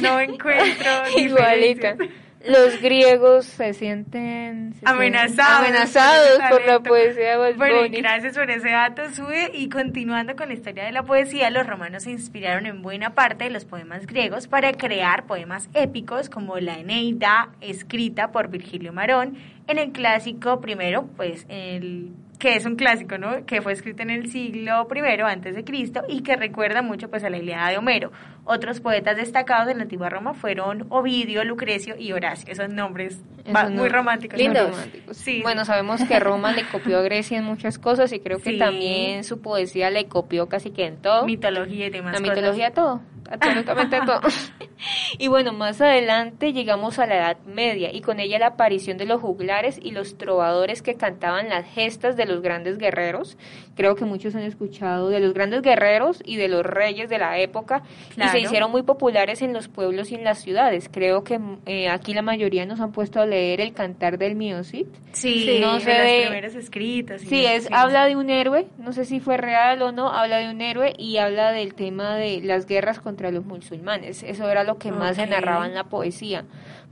[0.00, 1.98] No encuentro igualita
[2.46, 9.10] los griegos se sienten, amenazados, amenazados por la poesía de Bueno, gracias por ese dato,
[9.10, 9.50] Sube.
[9.54, 13.44] Y continuando con la historia de la poesía, los romanos se inspiraron en buena parte
[13.44, 19.36] de los poemas griegos para crear poemas épicos como la Eneida, escrita por Virgilio Marón,
[19.66, 23.46] en el clásico primero, pues el que es un clásico, ¿no?
[23.46, 27.24] Que fue escrito en el siglo I antes de Cristo y que recuerda mucho pues
[27.24, 28.12] a la Ilíada de Homero.
[28.44, 32.52] Otros poetas destacados de la antigua Roma fueron Ovidio, Lucrecio y Horacio.
[32.52, 33.22] Esos nombres
[33.70, 34.38] muy románticos.
[34.38, 34.76] Lindos.
[35.12, 35.40] Sí.
[35.42, 39.24] Bueno, sabemos que Roma le copió a Grecia en muchas cosas y creo que también
[39.24, 41.24] su poesía le copió casi que en todo.
[41.24, 42.14] Mitología y demás.
[42.14, 44.20] La mitología todo, absolutamente todo.
[45.18, 49.06] y bueno, más adelante llegamos a la Edad Media y con ella la aparición de
[49.06, 53.36] los juglares y los trovadores que cantaban las gestas de los grandes guerreros.
[53.76, 57.38] Creo que muchos han escuchado de los grandes guerreros y de los reyes de la
[57.38, 57.82] época
[58.16, 60.88] y se hicieron muy populares en los pueblos y en las ciudades.
[60.90, 64.86] Creo que eh, aquí la mayoría nos han puesto a leer el cantar del Miocid.
[65.12, 67.22] Sí, no sé de los primeros escritos.
[67.22, 70.50] Sí, es, habla de un héroe, no sé si fue real o no, habla de
[70.50, 74.22] un héroe y habla del tema de las guerras contra los musulmanes.
[74.22, 76.44] Eso era lo que más se narraba en la poesía,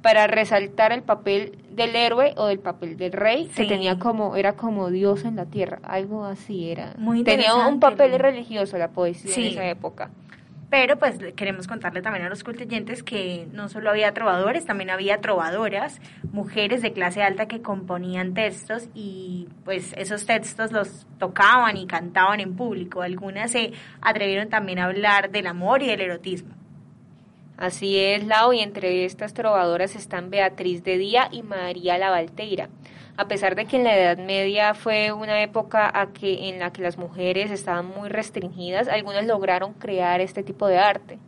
[0.02, 4.54] para resaltar el papel del héroe o del papel del rey, que tenía como, era
[4.54, 6.94] como Dios en la tierra, algo así era.
[7.24, 10.10] tenía un papel religioso la poesía en esa época.
[10.72, 15.20] Pero pues queremos contarle también a los cultuyentes que no solo había trovadores, también había
[15.20, 16.00] trovadoras,
[16.32, 22.40] mujeres de clase alta que componían textos y pues esos textos los tocaban y cantaban
[22.40, 23.02] en público.
[23.02, 26.54] Algunas se atrevieron también a hablar del amor y del erotismo.
[27.62, 32.68] Así es, Lau, y entre estas trovadoras están Beatriz de Día y María la Valteira.
[33.16, 36.72] A pesar de que en la Edad Media fue una época a que, en la
[36.72, 41.20] que las mujeres estaban muy restringidas, algunas lograron crear este tipo de arte.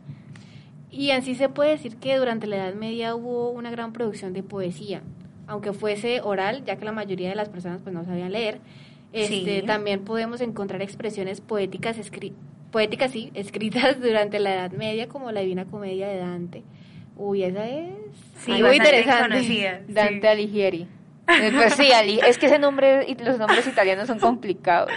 [0.91, 4.43] Y así se puede decir que durante la Edad Media hubo una gran producción de
[4.43, 5.03] poesía,
[5.47, 8.59] aunque fuese oral, ya que la mayoría de las personas pues no sabían leer.
[9.13, 15.31] Este, También podemos encontrar expresiones poéticas escritas poéticas, sí, escritas durante la Edad Media, como
[15.31, 16.63] la Divina Comedia de Dante.
[17.15, 19.81] Uy, esa es muy interesante.
[19.87, 20.87] Dante Alighieri.
[21.27, 21.89] Eh, pues sí,
[22.27, 24.91] es que ese nombre los nombres italianos son complicados.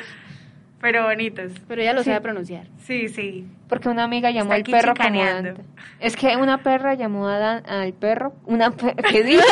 [0.79, 1.53] Pero bonitos.
[1.67, 2.67] Pero ella lo sabe pronunciar.
[2.85, 3.47] Sí, sí.
[3.67, 5.63] Porque una amiga llamó al perro como Dante.
[6.01, 8.35] Es que una perra llamó a al perro.
[8.45, 8.73] Una
[9.11, 9.43] ¿Qué dice?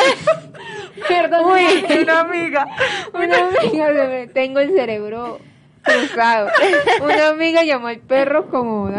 [1.07, 1.45] Perdón.
[1.45, 2.67] Uy, una amiga.
[3.11, 4.31] Una amiga.
[4.31, 5.39] Tengo el cerebro
[7.01, 8.89] una amiga llamó al perro como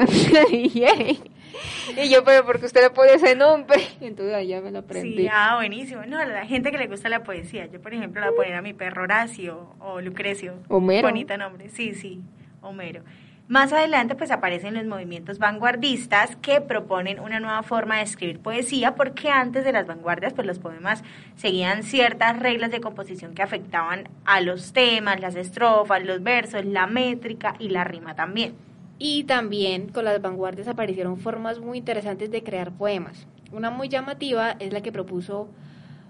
[1.96, 3.80] Y yo, pero porque usted le pone ese nombre.
[4.00, 5.16] Entonces allá me lo aprendí.
[5.16, 6.04] Sí, ah, buenísimo.
[6.06, 7.66] No, la gente que le gusta la poesía.
[7.66, 10.54] Yo, por ejemplo, la voy a poner a mi perro Horacio o Lucrecio.
[10.68, 11.08] Homero.
[11.08, 11.68] Bonito nombre.
[11.70, 12.20] Sí, sí,
[12.60, 13.02] Homero.
[13.48, 18.94] Más adelante pues aparecen los movimientos vanguardistas que proponen una nueva forma de escribir poesía
[18.94, 21.02] porque antes de las vanguardias pues los poemas
[21.34, 26.86] seguían ciertas reglas de composición que afectaban a los temas, las estrofas, los versos, la
[26.86, 28.52] métrica y la rima también.
[28.98, 33.26] Y también con las vanguardias aparecieron formas muy interesantes de crear poemas.
[33.50, 35.48] Una muy llamativa es la que propuso,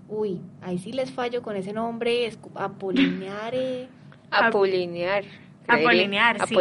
[0.09, 3.87] uy, ahí sí les fallo con ese nombre, es Apolineare.
[4.33, 5.25] Apolinear.
[5.69, 6.57] Apolinear, sí.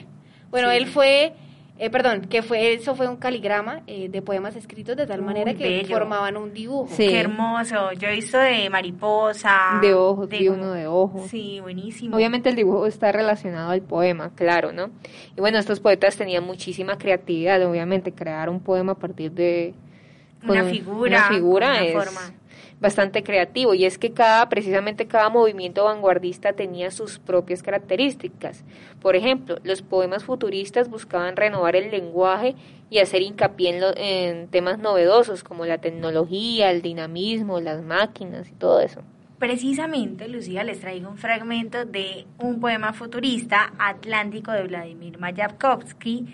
[0.00, 0.06] ¿Sí?
[0.50, 1.34] Bueno, él fue,
[1.78, 5.54] eh, perdón, que fue eso fue un caligrama eh, de poemas escritos de tal manera
[5.54, 6.88] que formaban un dibujo.
[6.90, 7.08] Sí.
[7.08, 7.92] Qué hermoso.
[7.92, 9.78] Yo he visto de mariposa.
[9.82, 11.28] De ojos, de uno de ojos.
[11.28, 12.16] Sí, buenísimo.
[12.16, 14.90] Obviamente el dibujo está relacionado al poema, claro, ¿no?
[15.36, 19.74] Y bueno, estos poetas tenían muchísima creatividad, obviamente crear un poema a partir de
[20.42, 22.20] una figura, una figura es, forma
[22.80, 28.64] bastante creativo y es que cada precisamente cada movimiento vanguardista tenía sus propias características.
[29.00, 32.54] Por ejemplo, los poemas futuristas buscaban renovar el lenguaje
[32.90, 38.80] y hacer hincapié en, temas novedosos como la tecnología, el dinamismo, las máquinas y todo
[38.80, 39.02] eso.
[39.38, 46.26] Precisamente, Lucía, les traigo un fragmento de un poema futurista, Atlántico de Vladimir Mayakovsky,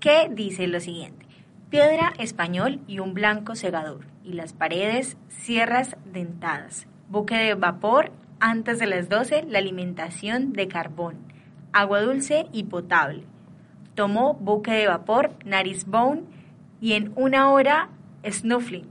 [0.00, 1.27] que dice lo siguiente.
[1.70, 6.86] Piedra español y un blanco segador y las paredes sierras dentadas.
[7.10, 11.16] Buque de vapor antes de las 12, la alimentación de carbón.
[11.74, 13.24] Agua dulce y potable.
[13.94, 16.22] Tomó buque de vapor, nariz bone
[16.80, 17.90] y en una hora
[18.26, 18.86] snuffling.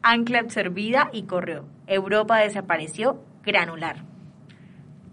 [0.00, 1.66] Ancla absorbida y corrió.
[1.86, 4.15] Europa desapareció granular.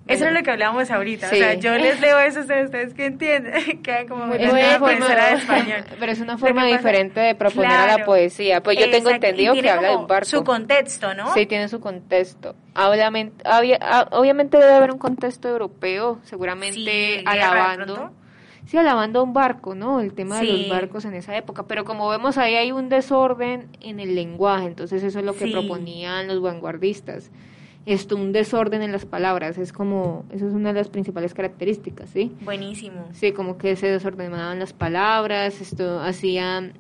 [0.06, 1.28] Eso es lo que hablábamos ahorita.
[1.28, 3.82] O sea, yo les leo eso a ustedes que entienden.
[3.84, 5.86] que como Muy una forma, de español.
[6.00, 8.62] Pero es una forma diferente de proponer a la poesía.
[8.62, 10.30] Pues yo tengo entendido que habla de un barco.
[10.30, 11.34] Su contexto, ¿no?
[11.34, 12.56] Sí, tiene su contexto.
[12.76, 13.44] Obviamente,
[14.12, 18.12] obviamente debe haber un contexto europeo, seguramente alabando.
[18.66, 20.00] Sí, alabando un barco, ¿no?
[20.00, 21.64] El tema de los barcos en esa época.
[21.64, 25.48] Pero como vemos ahí hay un desorden en el lenguaje, entonces eso es lo que
[25.48, 27.30] proponían los vanguardistas
[27.86, 32.10] esto, un desorden en las palabras, es como, eso es una de las principales características,
[32.10, 32.32] ¿sí?
[32.42, 33.10] Buenísimo.
[33.12, 36.74] Sí, como que se desordenaban las palabras, esto hacían,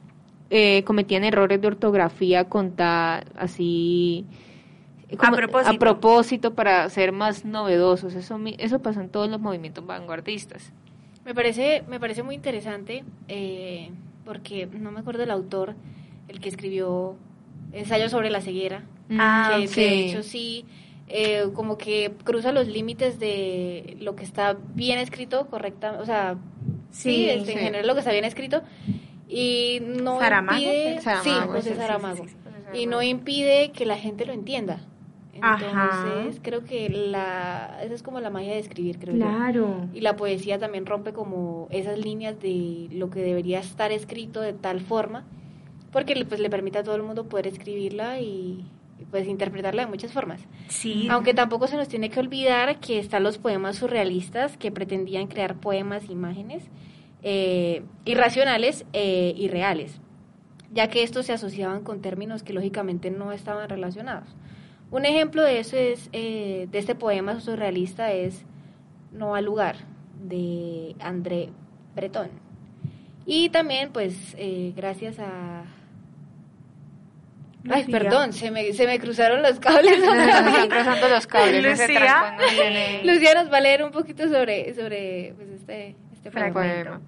[0.49, 4.25] eh, cometían errores de ortografía con así...
[5.19, 5.75] a propósito.
[5.75, 10.71] A propósito para ser más novedosos, eso, eso pasa en todos los movimientos vanguardistas.
[11.25, 13.89] Me parece, me parece muy interesante, eh,
[14.23, 15.75] porque no me acuerdo el autor,
[16.29, 17.17] el que escribió
[17.73, 20.65] ensayo sobre la ceguera, ah, que de hecho sí
[21.07, 26.37] eh, como que cruza los límites de lo que está bien escrito, correcta, o sea,
[26.91, 28.61] sí, este, en general lo que está bien escrito.
[29.29, 32.25] y no Saramago, impide, Saramago, sí, José Saramago.
[32.73, 34.79] y no impide que la gente lo entienda.
[35.33, 36.39] Entonces, Ajá.
[36.43, 39.19] creo que la esa es como la magia de escribir, creo yo.
[39.93, 44.53] Y la poesía también rompe como esas líneas de lo que debería estar escrito de
[44.53, 45.25] tal forma,
[45.91, 48.63] porque le- pues le permite a todo el mundo poder escribirla y,
[49.11, 50.41] pues interpretarla de muchas formas.
[50.67, 51.07] Sí.
[51.09, 55.55] Aunque tampoco se nos tiene que olvidar que están los poemas surrealistas que pretendían crear
[55.55, 56.63] poemas, imágenes
[57.23, 60.01] eh, irracionales e irreales,
[60.71, 64.27] ya que estos se asociaban con términos que lógicamente no estaban relacionados.
[64.91, 68.45] Un ejemplo de eso es, eh, de este poema surrealista es
[69.11, 69.77] No al lugar,
[70.21, 71.49] de André
[71.95, 72.29] Breton.
[73.25, 75.63] Y también, pues, eh, gracias a...
[77.69, 77.99] Ay, Lucía.
[77.99, 79.97] perdón, se me, se me cruzaron los cables.
[80.03, 82.35] Están cruzando los cables, Lucía.
[82.37, 86.99] no Lucía nos va a leer un poquito sobre, sobre pues, este, este Fragmento.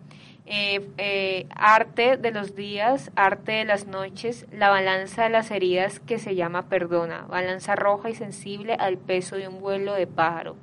[0.48, 6.00] Eh, eh, arte de los días, arte de las noches, la balanza de las heridas
[6.00, 10.56] que se llama perdona, balanza roja y sensible al peso de un vuelo de pájaro.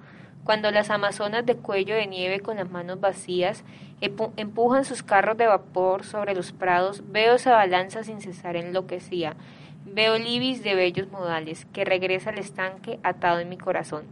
[0.44, 3.64] Cuando las amazonas de cuello de nieve con las manos vacías
[4.00, 9.34] empujan sus carros de vapor sobre los prados, veo esa balanza sin cesar enloquecida.
[9.84, 14.04] Veo el ibis de bellos modales que regresa al estanque atado en mi corazón.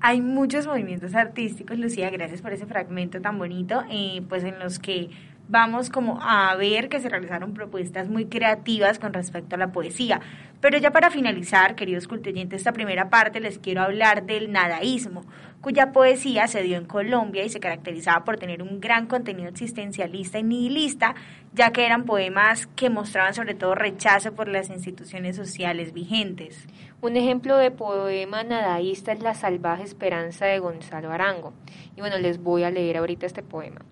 [0.00, 4.78] Hay muchos movimientos artísticos, Lucía, gracias por ese fragmento tan bonito, eh, pues en los
[4.78, 5.10] que
[5.48, 10.20] vamos como a ver que se realizaron propuestas muy creativas con respecto a la poesía.
[10.60, 15.24] Pero ya para finalizar, queridos cultoyentes, esta primera parte les quiero hablar del nadaísmo,
[15.60, 20.38] cuya poesía se dio en Colombia y se caracterizaba por tener un gran contenido existencialista
[20.38, 21.14] y nihilista,
[21.54, 26.66] ya que eran poemas que mostraban sobre todo rechazo por las instituciones sociales vigentes.
[27.00, 31.52] Un ejemplo de poema nadaísta es La salvaje esperanza de Gonzalo Arango.
[31.96, 33.82] Y bueno, les voy a leer ahorita este poema.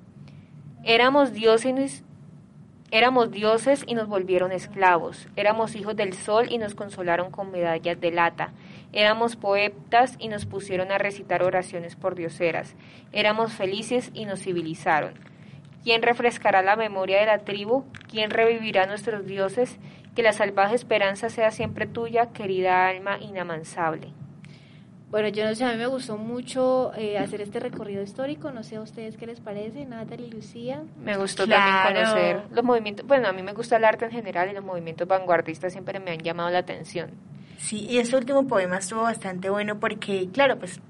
[0.83, 2.03] Éramos dioses,
[2.91, 5.29] éramos dioses y nos volvieron esclavos.
[5.37, 8.53] Éramos hijos del sol y nos consolaron con medallas de lata.
[8.93, 12.75] Éramos poetas y nos pusieron a recitar oraciones por dioseras.
[13.13, 15.32] Éramos felices y nos civilizaron.
[15.83, 17.85] ¿Quién refrescará la memoria de la tribu?
[18.09, 19.79] ¿Quién revivirá nuestros dioses?
[20.15, 24.09] Que la salvaje esperanza sea siempre tuya, querida alma inamansable.
[25.11, 28.51] Bueno, yo no sé, a mí me gustó mucho eh, hacer este recorrido histórico.
[28.51, 30.83] No sé a ustedes qué les parece, Natalie y Lucía.
[31.03, 31.63] Me gustó Claro.
[31.91, 34.65] también conocer los movimientos, bueno, a mí me gusta el arte en general y los
[34.65, 37.11] movimientos vanguardistas siempre me han llamado la atención.
[37.59, 40.81] Sí, y este último poema estuvo bastante bueno porque, claro, pues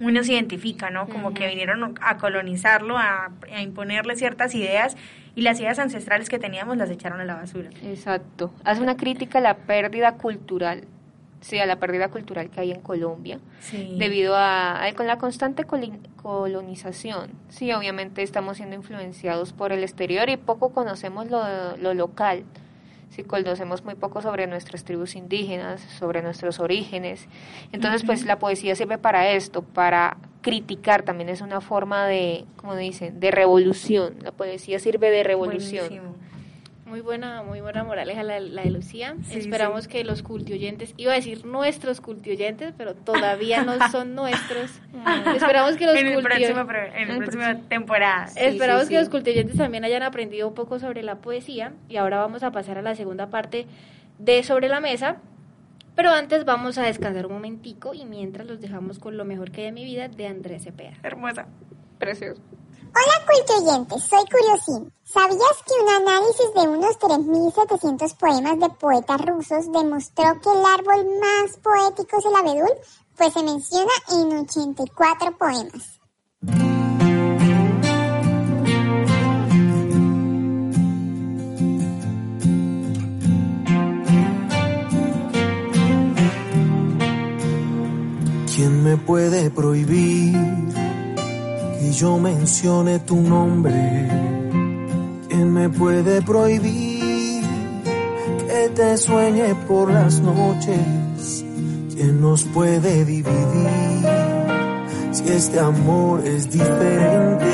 [0.00, 1.08] uno se identifica, ¿no?
[1.08, 4.96] Como que vinieron a colonizarlo, a, a imponerle ciertas ideas
[5.34, 7.70] y las ideas ancestrales que teníamos las echaron a la basura.
[7.82, 8.52] Exacto.
[8.64, 10.84] Hace una crítica a la pérdida cultural,
[11.40, 13.94] sí, a la pérdida cultural que hay en Colombia, Sí.
[13.98, 17.30] debido a, a- con la constante colonización.
[17.48, 22.44] Sí, obviamente estamos siendo influenciados por el exterior y poco conocemos lo, lo local.
[23.10, 27.26] Sí, conocemos muy poco sobre nuestras tribus indígenas, sobre nuestros orígenes.
[27.72, 31.02] Entonces, pues la poesía sirve para esto, para criticar.
[31.02, 34.16] También es una forma de, como dicen, de revolución.
[34.22, 35.88] La poesía sirve de revolución.
[35.88, 36.14] Buenísimo.
[36.86, 39.16] Muy buena, muy buena moraleja la, la de Lucía.
[39.24, 39.90] Sí, Esperamos sí.
[39.90, 44.70] que los cultioyentes, iba a decir nuestros cultioyentes, pero todavía no son nuestros.
[45.34, 46.60] Esperamos que los en el próximo,
[46.94, 48.28] en el próximo temporada.
[48.36, 49.10] Esperamos que los sí.
[49.10, 52.82] cultoyentes también hayan aprendido un poco sobre la poesía y ahora vamos a pasar a
[52.82, 53.66] la segunda parte
[54.20, 55.16] de Sobre la Mesa.
[55.96, 59.62] Pero antes vamos a descansar un momentico y mientras los dejamos con lo mejor que
[59.62, 60.92] hay de mi vida de Andrés Cepeda.
[61.02, 61.46] Hermosa.
[61.98, 62.40] Precioso.
[62.94, 64.92] Hola cultoyentes, soy Curiosín.
[65.04, 71.06] ¿Sabías que un análisis de unos 3.700 poemas de poetas rusos demostró que el árbol
[71.20, 72.70] más poético es el abedul?
[73.16, 76.00] Pues se menciona en 84 poemas.
[88.54, 90.85] ¿Quién me puede prohibir
[91.86, 94.08] que yo mencione tu nombre?
[95.28, 97.44] ¿Quién me puede prohibir
[98.48, 101.44] que te sueñe por las noches?
[101.94, 103.68] ¿Quién nos puede dividir
[105.12, 107.52] si este amor es diferente?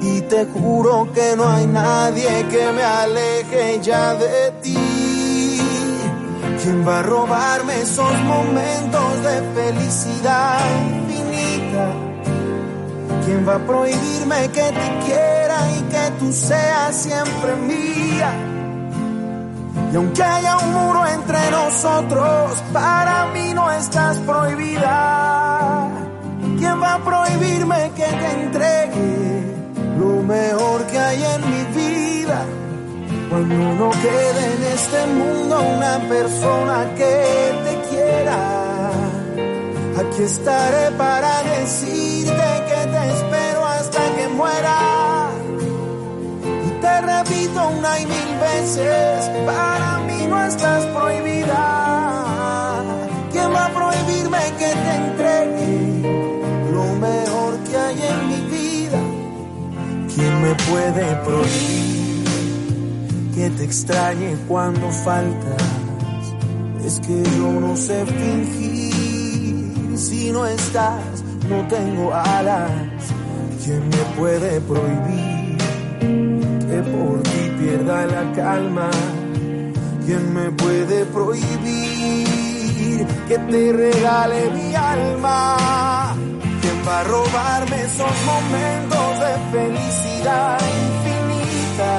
[0.00, 5.60] Y te juro que no hay nadie que me aleje ya de ti.
[6.62, 10.58] ¿Quién va a robarme esos momentos de felicidad
[10.90, 12.05] infinita?
[13.26, 18.30] ¿Quién va a prohibirme que te quiera y que tú seas siempre mía?
[19.92, 25.88] Y aunque haya un muro entre nosotros, para mí no estás prohibida.
[26.56, 29.56] ¿Quién va a prohibirme que te entregue
[29.98, 32.44] lo mejor que hay en mi vida?
[33.28, 38.90] Cuando no quede en este mundo una persona que te quiera,
[39.98, 42.55] aquí estaré para decirte
[47.28, 52.84] Repito una y mil veces, para mí no estás prohibida.
[53.32, 56.02] ¿Quién va a prohibirme que te entregue
[56.72, 59.00] lo mejor que hay en mi vida?
[60.14, 61.86] ¿Quién me puede prohibir?
[63.34, 65.62] que te extrañe cuando faltas.
[66.84, 72.70] Es que yo no sé fingir si no estás, no tengo alas.
[73.64, 75.25] ¿Quién me puede prohibir
[76.82, 78.90] por ti pierda la calma?
[80.04, 85.56] ¿Quién me puede prohibir que te regale mi alma?
[86.60, 91.92] ¿Quién va a robarme esos momentos de felicidad infinita?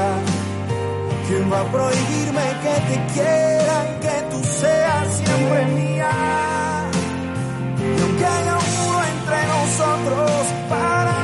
[1.28, 6.12] ¿Quién va a prohibirme que te quiera, que tú seas siempre mía?
[7.80, 10.32] Y aunque haya un muro entre nosotros,
[10.70, 11.17] para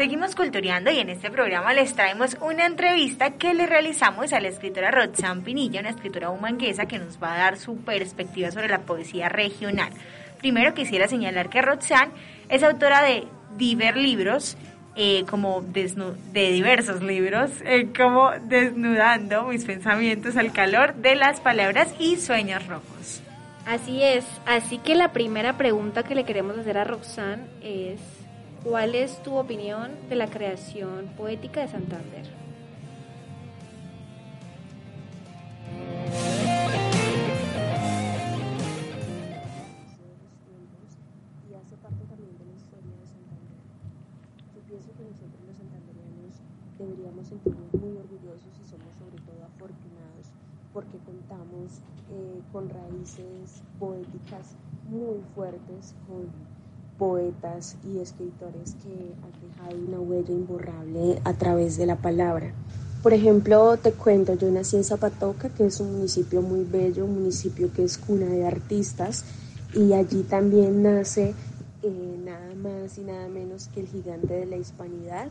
[0.00, 4.48] Seguimos cultureando y en este programa les traemos una entrevista que le realizamos a la
[4.48, 8.78] escritora Roxanne Pinilla, una escritora humanguesa que nos va a dar su perspectiva sobre la
[8.78, 9.90] poesía regional.
[10.38, 12.12] Primero quisiera señalar que Roxanne
[12.48, 13.26] es autora de
[13.58, 14.56] diversos libros,
[14.96, 21.94] eh, como de diversos libros, eh, como Desnudando mis pensamientos al calor de las palabras
[21.98, 23.20] y Sueños rojos.
[23.66, 28.19] Así es, así que la primera pregunta que le queremos hacer a Roxanne es
[28.62, 32.26] ¿Cuál es tu opinión de la creación poética de Santander?
[44.54, 46.36] Yo pienso que nosotros los santanderianos
[46.78, 50.36] deberíamos sentirnos muy orgullosos y somos sobre todo afortunados
[50.74, 51.80] porque contamos
[52.12, 54.54] eh, con raíces poéticas
[54.90, 56.28] muy fuertes, con
[57.00, 62.52] poetas y escritores que han dejado una huella imborrable a través de la palabra.
[63.02, 67.14] Por ejemplo, te cuento, yo nací en Zapatoca, que es un municipio muy bello, un
[67.14, 69.24] municipio que es cuna de artistas,
[69.72, 71.32] y allí también nace
[71.82, 75.30] eh, nada más y nada menos que el gigante de la hispanidad,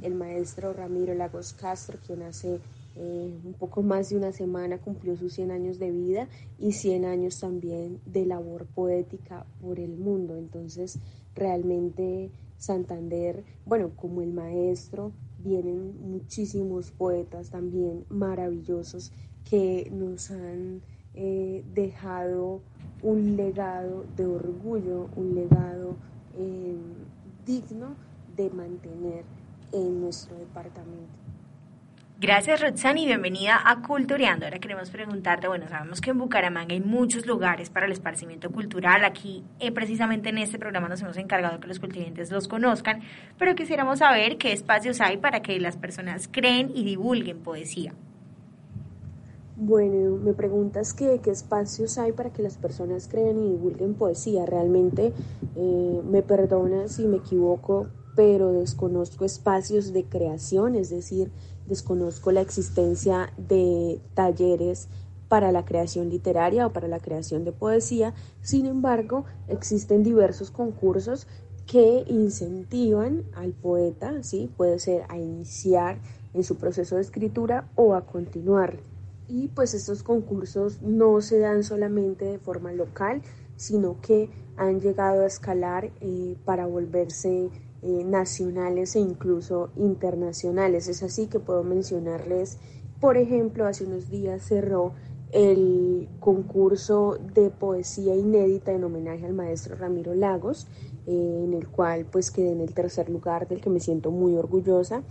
[0.00, 2.60] el maestro Ramiro Lagos Castro, quien hace
[3.02, 6.28] eh, un poco más de una semana cumplió sus 100 años de vida
[6.58, 10.36] y 100 años también de labor poética por el mundo.
[10.36, 10.98] Entonces,
[11.34, 19.12] realmente Santander, bueno, como el maestro, vienen muchísimos poetas también maravillosos
[19.48, 20.82] que nos han
[21.14, 22.60] eh, dejado
[23.02, 25.96] un legado de orgullo, un legado
[26.36, 26.76] eh,
[27.46, 27.94] digno
[28.36, 29.24] de mantener
[29.72, 31.19] en nuestro departamento.
[32.22, 34.44] Gracias Roxana y bienvenida a Cultureando.
[34.44, 39.06] Ahora queremos preguntarte, bueno, sabemos que en Bucaramanga hay muchos lugares para el esparcimiento cultural.
[39.06, 43.00] Aquí, eh, precisamente en este programa nos hemos encargado que los cultiventes los conozcan,
[43.38, 47.94] pero quisiéramos saber qué espacios hay para que las personas creen y divulguen poesía.
[49.56, 54.44] Bueno, me preguntas qué espacios hay para que las personas crean y divulguen poesía.
[54.44, 55.14] Realmente
[55.56, 61.30] eh, me perdona si me equivoco, pero desconozco espacios de creación, es decir,
[61.70, 64.88] desconozco la existencia de talleres
[65.28, 68.12] para la creación literaria o para la creación de poesía.
[68.42, 71.28] Sin embargo, existen diversos concursos
[71.66, 74.50] que incentivan al poeta, ¿sí?
[74.56, 76.00] puede ser a iniciar
[76.34, 78.80] en su proceso de escritura o a continuar.
[79.28, 83.22] Y pues estos concursos no se dan solamente de forma local,
[83.54, 87.50] sino que han llegado a escalar eh, para volverse
[87.82, 90.88] eh, nacionales e incluso internacionales.
[90.88, 92.58] Es así que puedo mencionarles,
[93.00, 94.92] por ejemplo, hace unos días cerró
[95.32, 100.66] el concurso de poesía inédita en homenaje al maestro Ramiro Lagos,
[101.06, 104.34] eh, en el cual pues quedé en el tercer lugar, del que me siento muy
[104.34, 105.02] orgullosa.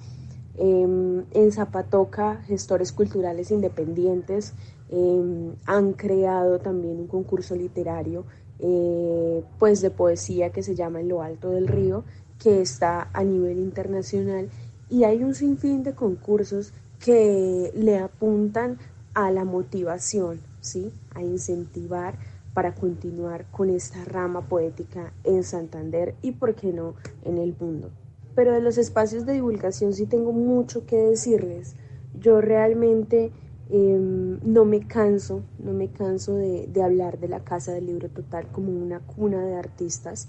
[0.58, 4.54] Em, en Zapatoca, gestores culturales independientes
[4.90, 8.26] em, han creado también un concurso literario
[8.60, 12.04] eh, pues de poesía que se llama En lo alto del río,
[12.40, 14.50] que está a nivel internacional
[14.90, 18.80] y hay un sinfín de concursos que le apuntan
[19.14, 20.92] a la motivación, ¿sí?
[21.14, 22.18] a incentivar
[22.54, 27.92] para continuar con esta rama poética en Santander y, por qué no, en el mundo.
[28.36, 31.76] Pero de los espacios de divulgación sí tengo mucho que decirles.
[32.20, 33.32] Yo realmente
[33.72, 38.10] Em, no me canso, no me canso de, de, hablar de la Casa del Libro
[38.10, 40.28] Total como una cuna de artistas,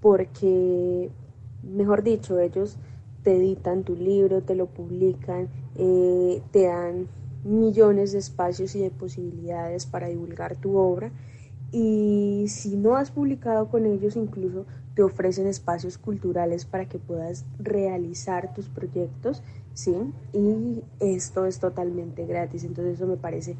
[0.00, 1.10] porque,
[1.74, 2.76] mejor dicho, ellos
[3.22, 7.08] te editan tu libro, te lo publican, eh, te dan
[7.44, 11.10] millones de espacios y de posibilidades para divulgar tu obra.
[11.72, 17.44] Y si no has publicado con ellos, incluso te ofrecen espacios culturales para que puedas
[17.58, 19.42] realizar tus proyectos
[19.76, 19.94] ¿sí?
[20.32, 23.56] Y esto es totalmente gratis, entonces eso me parece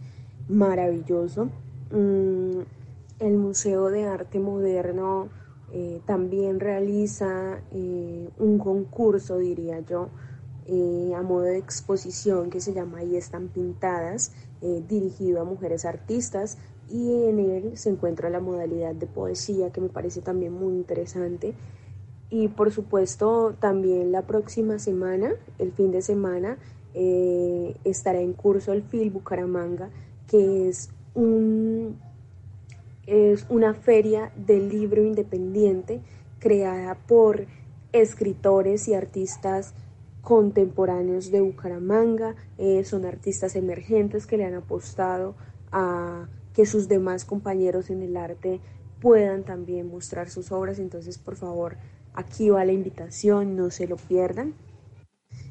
[0.49, 1.51] maravilloso.
[1.91, 2.61] Mm,
[3.21, 5.29] el Museo de Arte Moderno
[5.73, 10.09] eh, también realiza eh, un concurso, diría yo,
[10.67, 14.33] eh, a modo de exposición que se llama Ahí están pintadas,
[14.89, 16.57] dirigido a mujeres artistas
[16.89, 21.55] y en él se encuentra la modalidad de poesía que me parece también muy interesante.
[22.31, 26.59] Y por supuesto también la próxima semana, el fin de semana,
[27.85, 29.91] estará en curso el FIL Bucaramanga,
[30.27, 31.99] que es, un,
[33.07, 36.01] es una feria del libro independiente
[36.39, 37.47] creada por
[37.93, 39.75] escritores y artistas
[40.23, 45.37] contemporáneos de Bucaramanga, eh, son artistas emergentes que le han apostado
[45.71, 48.61] a que sus demás compañeros en el arte
[49.01, 51.77] puedan también mostrar sus obras, entonces por favor
[52.17, 54.55] Aquí va la invitación, no se lo pierdan.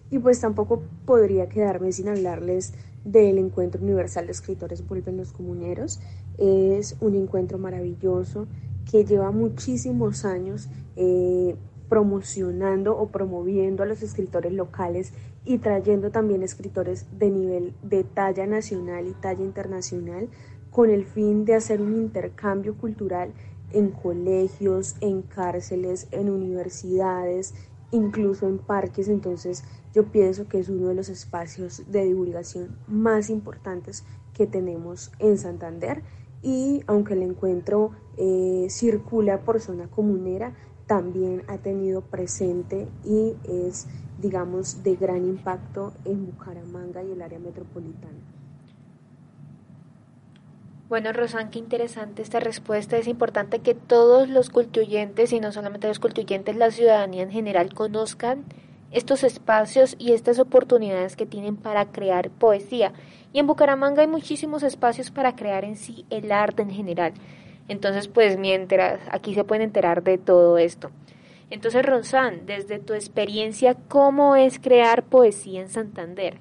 [0.09, 5.99] Y pues tampoco podría quedarme sin hablarles del Encuentro Universal de Escritores Vuelven los Comuneros.
[6.37, 8.47] Es un encuentro maravilloso
[8.89, 11.55] que lleva muchísimos años eh,
[11.89, 15.13] promocionando o promoviendo a los escritores locales
[15.45, 20.29] y trayendo también escritores de nivel de talla nacional y talla internacional
[20.71, 23.31] con el fin de hacer un intercambio cultural
[23.71, 27.53] en colegios, en cárceles, en universidades,
[27.91, 29.07] incluso en parques.
[29.07, 29.63] Entonces
[29.95, 35.37] yo pienso que es uno de los espacios de divulgación más importantes que tenemos en
[35.37, 36.03] Santander
[36.43, 40.53] y aunque el encuentro eh, circula por zona comunera,
[40.85, 43.87] también ha tenido presente y es,
[44.21, 48.19] digamos, de gran impacto en Bucaramanga y el área metropolitana.
[50.89, 52.97] Bueno, Rosan, qué interesante esta respuesta.
[52.97, 57.73] Es importante que todos los cultuyentes, y no solamente los cultuyentes, la ciudadanía en general,
[57.73, 58.43] conozcan
[58.91, 62.93] estos espacios y estas oportunidades que tienen para crear poesía.
[63.33, 67.13] Y en Bucaramanga hay muchísimos espacios para crear en sí el arte en general.
[67.67, 70.91] Entonces, pues mientras aquí se pueden enterar de todo esto.
[71.49, 76.37] Entonces, Rosan, desde tu experiencia, ¿cómo es crear poesía en Santander?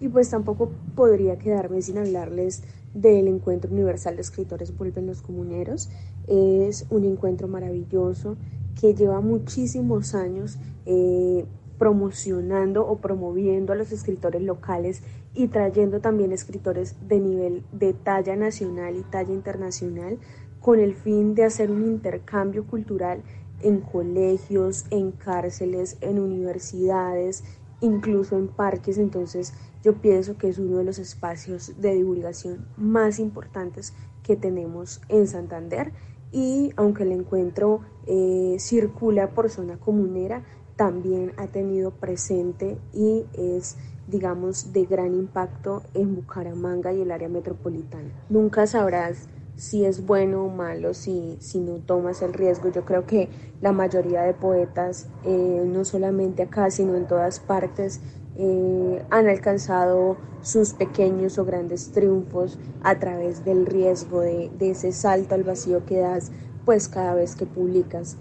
[0.00, 2.62] Y pues tampoco podría quedarme sin hablarles
[2.94, 5.90] del Encuentro Universal de Escritores Vuelven los Comuneros.
[6.26, 8.36] Es un encuentro maravilloso
[8.78, 11.44] que lleva muchísimos años eh,
[11.78, 15.02] promocionando o promoviendo a los escritores locales
[15.34, 20.18] y trayendo también escritores de nivel de talla nacional y talla internacional
[20.60, 23.22] con el fin de hacer un intercambio cultural
[23.62, 27.44] en colegios, en cárceles, en universidades,
[27.80, 28.98] incluso en parques.
[28.98, 35.00] Entonces, yo pienso que es uno de los espacios de divulgación más importantes que tenemos
[35.08, 35.92] en Santander
[36.32, 40.44] y aunque el encuentro eh, circula por zona comunera,
[40.76, 47.28] también ha tenido presente y es digamos de gran impacto en Bucaramanga y el área
[47.28, 48.10] metropolitana.
[48.28, 52.70] Nunca sabrás si es bueno o malo si, si no tomas el riesgo.
[52.70, 53.28] Yo creo que
[53.60, 58.00] la mayoría de poetas, eh, no solamente acá, sino en todas partes,
[58.38, 65.34] eh, han alcanzado sus pequeños o grandes triunfos a través del riesgo de, ese salto
[65.34, 66.30] al vacío que das
[66.64, 68.16] pues cada vez que publicas.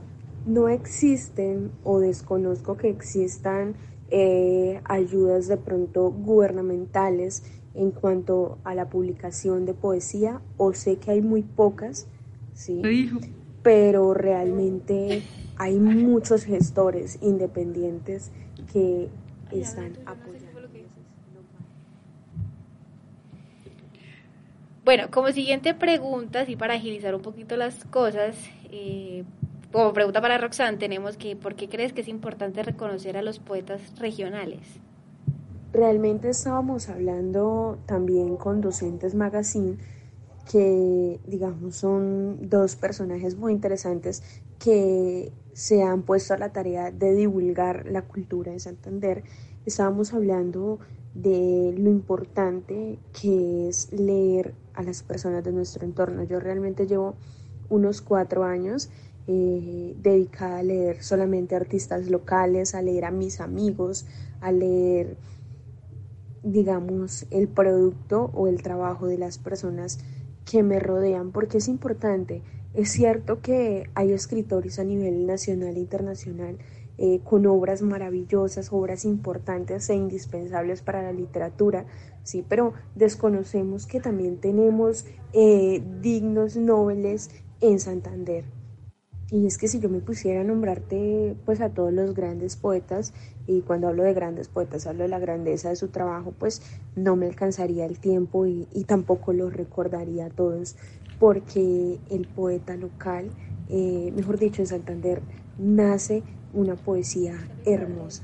[0.45, 3.75] No existen o desconozco que existan
[4.09, 7.43] eh, ayudas de pronto gubernamentales
[7.73, 12.07] en cuanto a la publicación de poesía o sé que hay muy pocas,
[12.53, 12.81] ¿sí?
[13.63, 15.23] Pero realmente
[15.57, 18.31] hay muchos gestores independientes
[18.71, 19.09] que
[19.61, 20.55] están apoyando.
[24.85, 28.35] Bueno, como siguiente pregunta, y para agilizar un poquito las cosas,
[28.71, 29.23] eh,
[29.71, 33.39] como pregunta para Roxanne, tenemos que, ¿por qué crees que es importante reconocer a los
[33.39, 34.61] poetas regionales?
[35.73, 39.77] Realmente estábamos hablando también con Docentes Magazine,
[40.51, 44.21] que digamos son dos personajes muy interesantes
[44.59, 49.23] que se han puesto a la tarea de divulgar la cultura de Santander
[49.65, 50.79] estábamos hablando
[51.13, 56.23] de lo importante que es leer a las personas de nuestro entorno.
[56.23, 57.15] Yo realmente llevo
[57.69, 58.89] unos cuatro años
[59.27, 64.05] eh, dedicada a leer solamente artistas locales, a leer a mis amigos,
[64.41, 65.17] a leer
[66.45, 69.97] digamos, el producto o el trabajo de las personas
[70.45, 72.43] que me rodean, porque es importante.
[72.75, 76.57] Es cierto que hay escritores a nivel nacional e internacional
[76.97, 81.85] eh, con obras maravillosas, obras importantes e indispensables para la literatura,
[82.23, 87.29] sí, pero desconocemos que también tenemos eh, dignos nobles
[87.61, 88.43] en Santander.
[89.31, 93.13] Y es que si yo me pusiera a nombrarte pues a todos los grandes poetas,
[93.47, 96.61] y cuando hablo de grandes poetas hablo de la grandeza de su trabajo, pues
[96.95, 100.75] no me alcanzaría el tiempo y, tampoco los recordaría a todos,
[101.19, 103.29] porque el poeta local,
[103.69, 105.21] eh, mejor dicho en Santander,
[105.57, 107.35] nace una poesía
[107.65, 108.23] hermosa.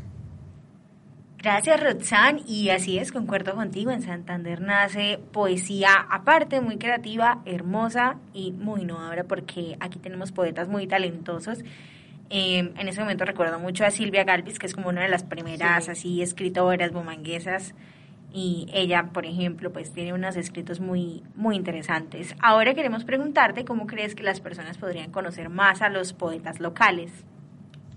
[1.42, 2.44] Gracias, Roxanne.
[2.46, 3.90] Y así es, concuerdo contigo.
[3.90, 10.68] En Santander nace poesía aparte, muy creativa, hermosa y muy innovadora, porque aquí tenemos poetas
[10.68, 11.64] muy talentosos.
[12.30, 15.24] Em, en ese momento recuerdo mucho a Silvia Galvis, que es como una de las
[15.24, 17.74] primeras así escritoras bumanguesas.
[18.34, 22.36] Y ella, por ejemplo, pues tiene unos escritos muy, muy interesantes.
[22.42, 27.12] Ahora queremos preguntarte cómo crees que las personas podrían conocer más a los poetas locales.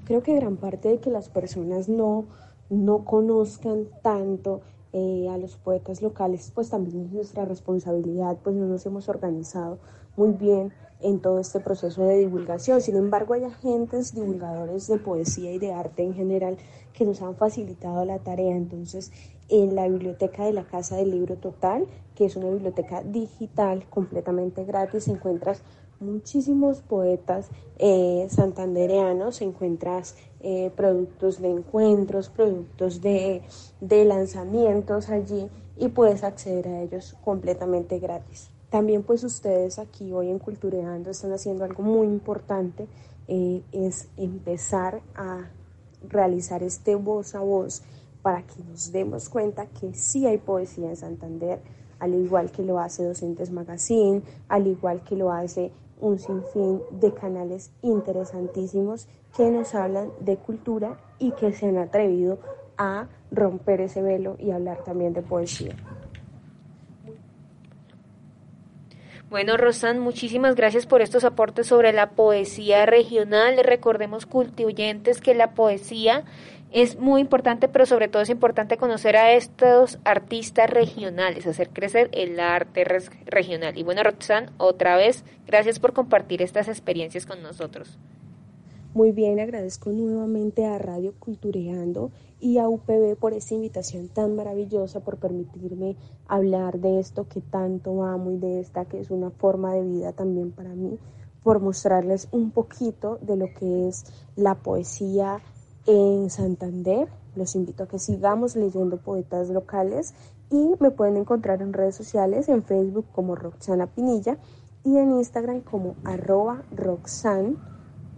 [0.07, 2.27] Creo que gran parte de que las personas no
[2.71, 4.63] no conozcan tanto
[4.93, 9.79] eh, a los poetas locales, pues también es nuestra responsabilidad, pues no nos hemos organizado
[10.17, 12.81] muy bien en todo este proceso de divulgación.
[12.81, 16.57] Sin embargo, hay agentes divulgadores de poesía y de arte en general
[16.93, 18.57] que nos han facilitado la tarea.
[18.57, 19.13] Entonces,
[19.49, 24.65] en la biblioteca de la Casa del Libro Total, que es una biblioteca digital completamente
[24.65, 25.63] gratis, encuentras
[26.01, 33.43] muchísimos poetas eh, santandereanos, encuentras eh, productos de encuentros, productos de,
[33.81, 38.51] de lanzamientos allí y puedes acceder a ellos completamente gratis.
[38.71, 42.87] También pues ustedes aquí hoy en Cultureando están haciendo algo muy importante,
[43.29, 45.49] eh, es empezar a
[46.09, 47.83] realizar este voz a voz
[48.25, 51.61] para que nos demos cuenta que sí hay poesía en Santander,
[51.99, 57.13] al igual que lo hace Docentes Magazine, al igual que lo hace un sinfín de
[57.13, 62.39] canales interesantísimos que nos hablan de cultura y que se han atrevido
[62.79, 65.77] a romper ese velo y hablar también de poesía.
[69.35, 73.59] Bueno, Rosan, muchísimas gracias por estos aportes sobre la poesía regional.
[73.65, 76.25] Recordemos, cultuyentes, que la poesía
[76.75, 82.11] es muy importante, pero sobre todo es importante conocer a estos artistas regionales, hacer crecer
[82.11, 82.85] el arte
[83.27, 83.79] regional.
[83.79, 87.97] Y bueno, Roxanne, otra vez, gracias por compartir estas experiencias con nosotros.
[88.93, 92.11] Muy bien, agradezco nuevamente a Radio Cultureando
[92.41, 95.95] y a UPB por esta invitación tan maravillosa, por permitirme
[96.27, 100.13] hablar de esto que tanto amo y de esta que es una forma de vida
[100.13, 100.99] también para mí,
[101.45, 105.41] por mostrarles un poquito de lo que es la poesía
[105.87, 107.09] en Santander.
[107.37, 110.15] Los invito a que sigamos leyendo poetas locales
[110.51, 114.39] y me pueden encontrar en redes sociales, en Facebook como Roxana Pinilla
[114.85, 117.57] y en Instagram como arroba Roxanne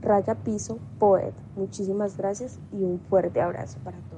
[0.03, 1.33] raya piso poet.
[1.57, 4.16] Muchísimas gracias y un fuerte abrazo para todos.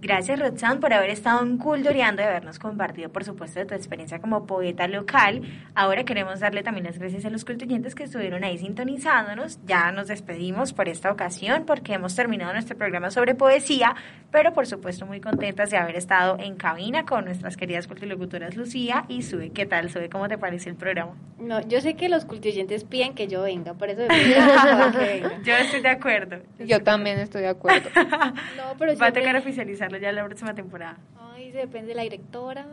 [0.00, 4.20] Gracias, Roxanne, por haber estado en Cultureando y habernos compartido, por supuesto, de tu experiencia
[4.20, 5.42] como poeta local.
[5.74, 9.58] Ahora queremos darle también las gracias a los cultuyentes que estuvieron ahí sintonizándonos.
[9.66, 13.96] Ya nos despedimos por esta ocasión porque hemos terminado nuestro programa sobre poesía,
[14.30, 19.04] pero por supuesto muy contentas de haber estado en cabina con nuestras queridas cultilocutoras Lucía
[19.08, 19.50] y Sube.
[19.50, 20.08] ¿Qué tal, Sube?
[20.08, 21.16] ¿Cómo te parece el programa?
[21.40, 24.02] No, yo sé que los cultuyentes piden que yo venga, por eso
[25.42, 26.36] Yo estoy de acuerdo.
[26.60, 27.90] Yo también estoy de acuerdo.
[28.56, 30.98] no, pero Va a tocar oficializar ya la próxima temporada.
[31.18, 32.66] Ay, depende de la directora.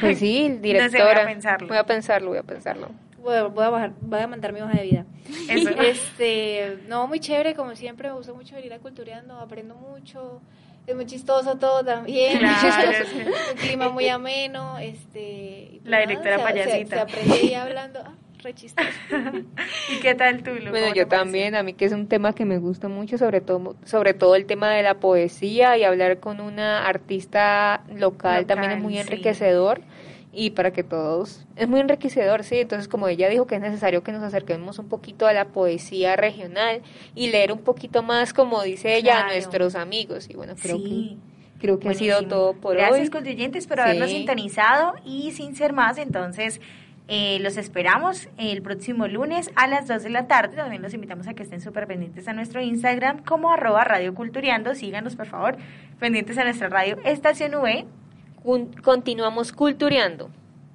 [0.00, 1.04] Pues sí, directora.
[1.04, 1.68] voy a pensarlo.
[1.68, 2.88] Voy a pensarlo, voy a pensarlo.
[3.18, 5.04] Voy, a, bajar, voy a mandar mi hoja de vida.
[5.82, 10.40] Este, no, muy chévere, como siempre, me gusta mucho venir a Cultureando, aprendo mucho.
[10.86, 12.40] Es muy chistoso todo también.
[12.44, 14.78] Un clima muy ameno.
[14.78, 16.96] Este, pues la directora payasita.
[16.96, 18.00] Se, aprende ahí hablando.
[18.04, 18.14] Ah,
[19.92, 20.70] ¿Y qué tal tú, Lu?
[20.70, 23.76] Bueno, yo también, a mí que es un tema que me gusta mucho, sobre todo,
[23.84, 28.78] sobre todo el tema de la poesía y hablar con una artista local, también es
[28.80, 29.80] muy enriquecedor
[30.32, 34.02] y para que todos, es muy enriquecedor, sí, entonces como ella dijo que es necesario
[34.02, 36.82] que nos acerquemos un poquito a la poesía regional
[37.14, 41.16] y leer un poquito más, como dice ella, a nuestros amigos y bueno, creo que...
[41.58, 42.82] Creo que ha sido todo por hoy.
[42.82, 46.60] Gracias, contribuyentes, por habernos sintonizado y sin ser más, entonces
[47.08, 50.56] eh, los esperamos el próximo lunes a las 2 de la tarde.
[50.56, 54.74] También los invitamos a que estén súper pendientes a nuestro Instagram como arroba Radio Culturiando.
[54.74, 55.56] Síganos, por favor,
[56.00, 57.86] pendientes a nuestra radio Estación V.
[58.82, 60.30] Continuamos cultureando.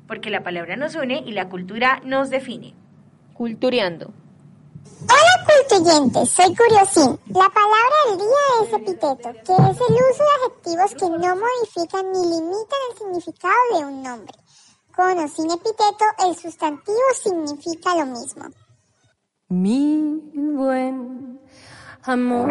[0.08, 2.74] Porque la palabra nos une y la cultura nos define.
[3.34, 4.14] Cultureando.
[5.02, 7.20] Hola, constituyentes, soy Curiosín.
[7.28, 8.28] La palabra del día
[8.64, 13.54] es epiteto, que es el uso de adjetivos que no modifican ni limitan el significado
[13.74, 14.41] de un nombre.
[15.02, 18.44] Con o sin epiteto, el sustantivo significa lo mismo.
[19.50, 21.40] Mi buen
[22.04, 22.48] amor.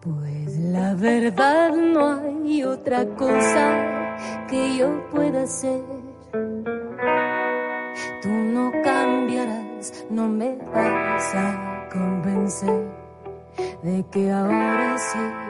[0.00, 4.16] Pues la verdad no hay otra cosa
[4.48, 5.82] que yo pueda hacer
[8.22, 12.86] Tú no cambiarás, no me vas a convencer
[13.82, 15.49] de que ahora sí